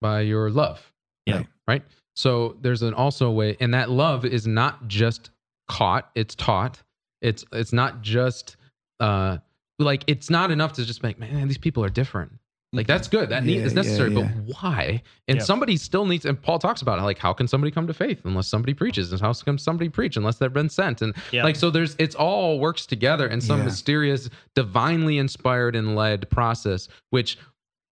[0.00, 0.92] By your love.
[1.26, 1.36] Yeah.
[1.36, 1.46] Right.
[1.68, 1.82] right?
[2.16, 5.30] So there's an also way, and that love is not just
[5.68, 6.82] caught, it's taught.
[7.20, 8.56] It's it's not just
[8.98, 9.38] uh
[9.78, 12.32] like it's not enough to just make, man, these people are different.
[12.74, 13.28] Like that's good.
[13.28, 14.22] That need Yeah, is necessary, yeah.
[14.22, 15.02] but why?
[15.28, 15.46] And Yep.
[15.46, 16.24] somebody still needs.
[16.24, 17.02] And Paul talks about it.
[17.02, 19.12] Like, how can somebody come to faith unless somebody preaches?
[19.12, 21.02] And how can somebody preach unless they've been sent?
[21.02, 21.44] And Yep.
[21.44, 23.64] like, so there's it's all works together in some Yeah.
[23.66, 27.36] mysterious, divinely inspired and led process, which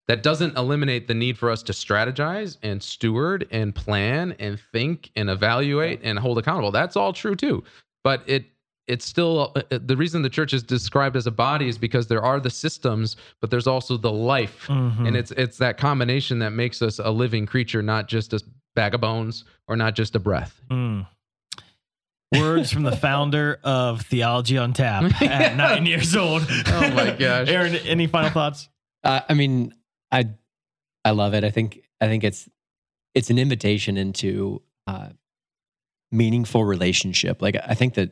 [0.07, 5.11] that doesn't eliminate the need for us to strategize and steward and plan and think
[5.15, 6.71] and evaluate and hold accountable.
[6.71, 7.63] That's all true too.
[8.03, 8.45] But it
[8.91, 12.07] it's still uh, uh, the reason the church is described as a body is because
[12.07, 15.07] there are the systems, but there's also the life, Mhm.
[15.07, 18.39] and it's it's that combination that makes us a living creature, not just a
[18.75, 20.61] bag of bones or not just a breath.
[20.69, 21.07] Mm.
[22.33, 26.45] Words from the founder of Theology on Tap at nine years old.
[26.67, 27.47] Oh my gosh.
[27.49, 28.69] Aaron, any final thoughts?
[29.03, 29.73] Uh, I mean,
[30.11, 30.29] I
[31.03, 31.43] I love it.
[31.43, 32.47] I think I think it's
[33.13, 35.09] it's an invitation into uh,
[36.09, 37.41] meaningful relationship.
[37.41, 38.11] Like I think that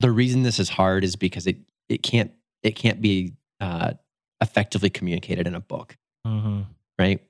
[0.00, 1.56] the reason this is hard is because it
[1.88, 2.32] it can't
[2.62, 3.92] it can't be uh,
[4.40, 5.96] effectively communicated in a book,
[6.26, 6.62] Mm-hmm.
[6.98, 7.20] right?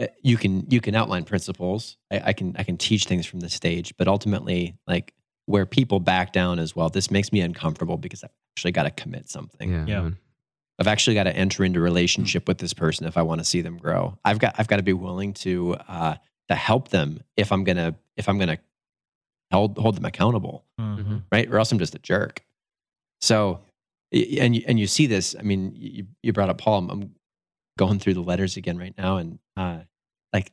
[0.00, 1.96] Uh, You can you can outline principles.
[2.10, 5.12] I, I can I can teach things from the stage, but ultimately, like
[5.46, 8.90] where people back down as well, this makes me uncomfortable because I've actually got to
[8.90, 9.70] commit something.
[9.70, 9.84] Yeah.
[9.86, 10.00] Yeah.
[10.02, 10.16] man.
[10.78, 13.62] I've actually got to enter into relationship with this person if I want to see
[13.62, 14.18] them grow.
[14.24, 16.16] I've got I've got to be willing to uh,
[16.48, 18.58] to help them if I'm gonna if I'm gonna
[19.52, 21.18] hold hold them accountable, Mm-hmm.
[21.32, 21.48] right?
[21.50, 22.44] Or else I'm just a jerk.
[23.20, 23.60] So,
[24.12, 25.34] and you, and you see this.
[25.38, 26.78] I mean, you, you brought up Paul.
[26.78, 27.10] I'm, I'm
[27.78, 29.80] going through the letters again right now, and uh,
[30.32, 30.52] like,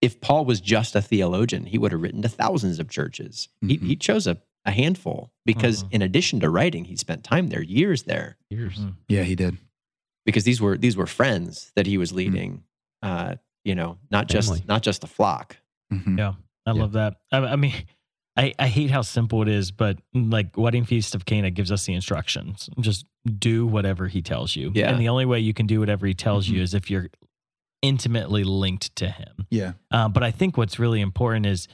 [0.00, 3.48] if Paul was just a theologian, he would have written to thousands of churches.
[3.60, 3.86] He, Mhm.
[3.86, 8.04] he chose a, a handful because, in addition to writing, he spent time there, years
[8.04, 8.76] there Years.
[8.78, 8.94] Mhm.
[9.08, 9.58] Yeah, he did.
[10.26, 12.64] because these were these were friends that he was leading.
[13.02, 14.58] Uh, you know, not Family.
[14.58, 15.56] just not just a flock.
[15.92, 16.18] Mhm.
[16.18, 16.34] Yeah,
[16.66, 16.80] I Yeah.
[16.80, 17.16] love that.
[17.30, 17.74] I, I mean,
[18.36, 21.70] I, I hate how simple it is, but mm, like Wedding Feast of Cana gives
[21.70, 22.70] us the instructions.
[22.80, 23.04] Just
[23.38, 24.72] do whatever he tells you.
[24.74, 24.90] Yeah.
[24.90, 26.64] And the only way you can do whatever he tells you mm-hmm.
[26.64, 27.08] is if you're
[27.82, 29.46] intimately linked to him.
[29.50, 29.72] Yeah.
[29.90, 31.68] Um, but I think what's really important is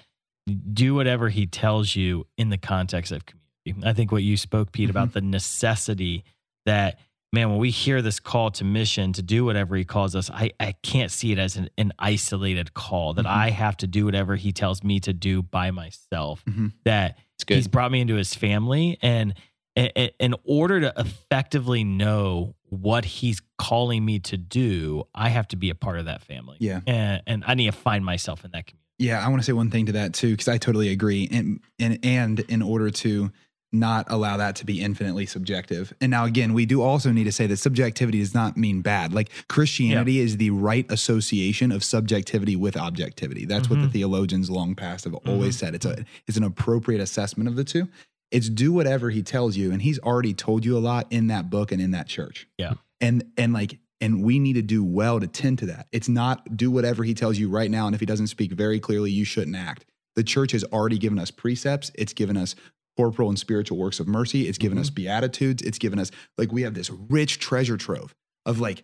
[0.73, 3.89] do whatever he tells you in the context of community.
[3.89, 5.15] I think what you spoke, Pete, about mm-hmm.
[5.15, 6.25] the necessity
[6.65, 6.99] that,
[7.33, 10.53] man, when we hear this call to mission to do whatever he calls us, I,
[10.59, 13.31] I can't see it as an, an isolated call that Mhm.
[13.31, 16.43] I have to do whatever he tells me to do by myself.
[16.47, 16.73] Mhm.
[16.85, 17.57] That good.
[17.57, 18.99] he's brought me into his family.
[19.03, 19.35] And
[19.77, 25.57] i- in order to effectively know what he's calling me to do, I have to
[25.57, 26.57] be a part of that family.
[26.61, 26.81] Yeah.
[26.87, 28.85] And, and I need to find myself in that community.
[29.01, 31.29] Yeah, I want to say one thing to that too, because I totally agree.
[31.31, 33.31] And and and in order to
[33.73, 35.93] not allow that to be infinitely subjective.
[36.01, 39.13] And now again, we do also need to say that subjectivity does not mean bad.
[39.13, 43.45] Like Christianity is the right association of subjectivity with objectivity.
[43.45, 43.93] That's what the Mhm.
[43.93, 45.75] theologians long past have always said.
[45.75, 47.89] It's a it's an appropriate assessment of the two.
[48.31, 51.51] It's do whatever he tells you, and he's already told you a lot in that
[51.51, 52.47] book and in that church.
[52.59, 52.75] Yeah.
[53.01, 55.89] And and like and we need to do well to tend to that.
[55.93, 57.87] It's not do whatever he tells you right now.
[57.87, 59.85] And if he doesn't speak very clearly, you shouldn't act.
[60.15, 61.91] The church has already given us precepts.
[61.95, 62.55] It's given us
[62.99, 64.49] corporal and spiritual works of mercy.
[64.49, 64.97] It's given us mm-hmm.
[64.97, 65.63] beatitudes.
[65.63, 68.13] It's given us like we have this rich treasure trove
[68.45, 68.83] of like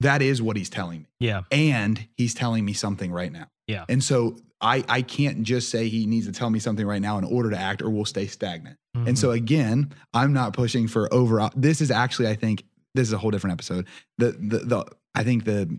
[0.00, 1.08] that is what he's telling me.
[1.20, 1.42] Yeah.
[1.52, 3.48] And he's telling me something right now.
[3.66, 3.84] Yeah.
[3.90, 7.18] And so I I can't just say he needs to tell me something right now
[7.18, 8.78] in order to act or we'll stay stagnant.
[8.94, 9.36] And so mm-hmm.
[9.36, 13.30] again, I'm not pushing for over this is actually I think this is a whole
[13.30, 13.86] different episode.
[14.16, 15.78] The the the I think the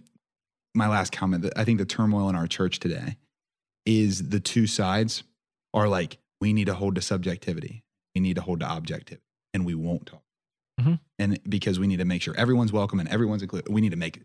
[0.76, 3.18] my last comment that I think the turmoil in our church today
[3.86, 5.24] is the two sides
[5.74, 7.84] are like we need to hold to subjectivity.
[8.14, 9.24] We need to hold to objectivity
[9.54, 10.24] and we won't talk.
[10.82, 11.00] Mhm.
[11.18, 13.72] And because we need to make sure everyone's welcome and everyone's included.
[13.72, 14.24] We need to make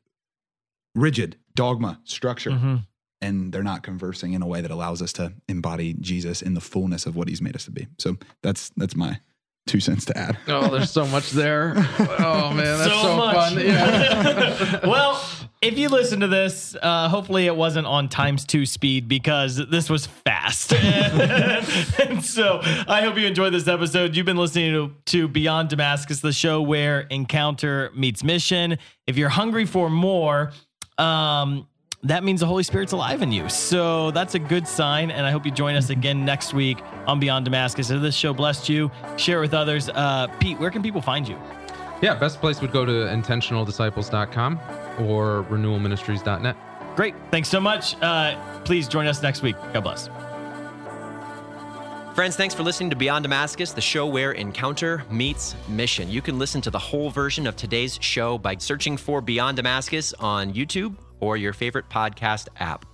[0.97, 2.87] rigid dogma structure Mhm.
[3.21, 6.61] and they're not conversing in a way that allows us to embody Jesus in the
[6.61, 7.87] fullness of what he's made us to be.
[7.99, 9.21] So that's that's my
[9.69, 10.39] two cents to add.
[10.49, 11.75] Oh, there's so much there.
[12.19, 13.35] Oh man, that's so, much.
[13.35, 13.61] fun.
[13.61, 14.81] Yeah.
[14.87, 15.23] well,
[15.61, 19.91] if you listen to this, uh, hopefully it wasn't on times two speed because this
[19.91, 20.73] was fast.
[20.73, 24.17] and so I hope you enjoyed this episode.
[24.17, 28.79] You've been listening to, to Beyond Damascus, the show where encounter meets mission.
[29.07, 30.53] If you're hungry for more,
[30.97, 31.67] um,
[32.05, 33.49] that means the Holy Spirit's alive in you.
[33.49, 35.11] So that's a good sign.
[35.11, 37.91] And I hope you join us again next week on Beyond Damascus.
[37.91, 39.89] If this show blessed you, share it with others.
[39.89, 41.37] Uh, Pete, where can people find you?
[42.01, 44.61] Yeah, best place would go to intentionaldisciples.com
[45.01, 46.57] or renewalministries.net.
[46.95, 47.15] Great.
[47.31, 48.01] Thanks so much.
[48.01, 49.57] Uh, please join us next week.
[49.73, 50.09] God bless.
[52.15, 56.11] Friends, thanks for listening to Beyond Damascus, the show where encounter meets mission.
[56.11, 60.15] You can listen to the whole version of today's show by searching for Beyond Damascus
[60.15, 62.85] on YouTube or your favorite podcast app.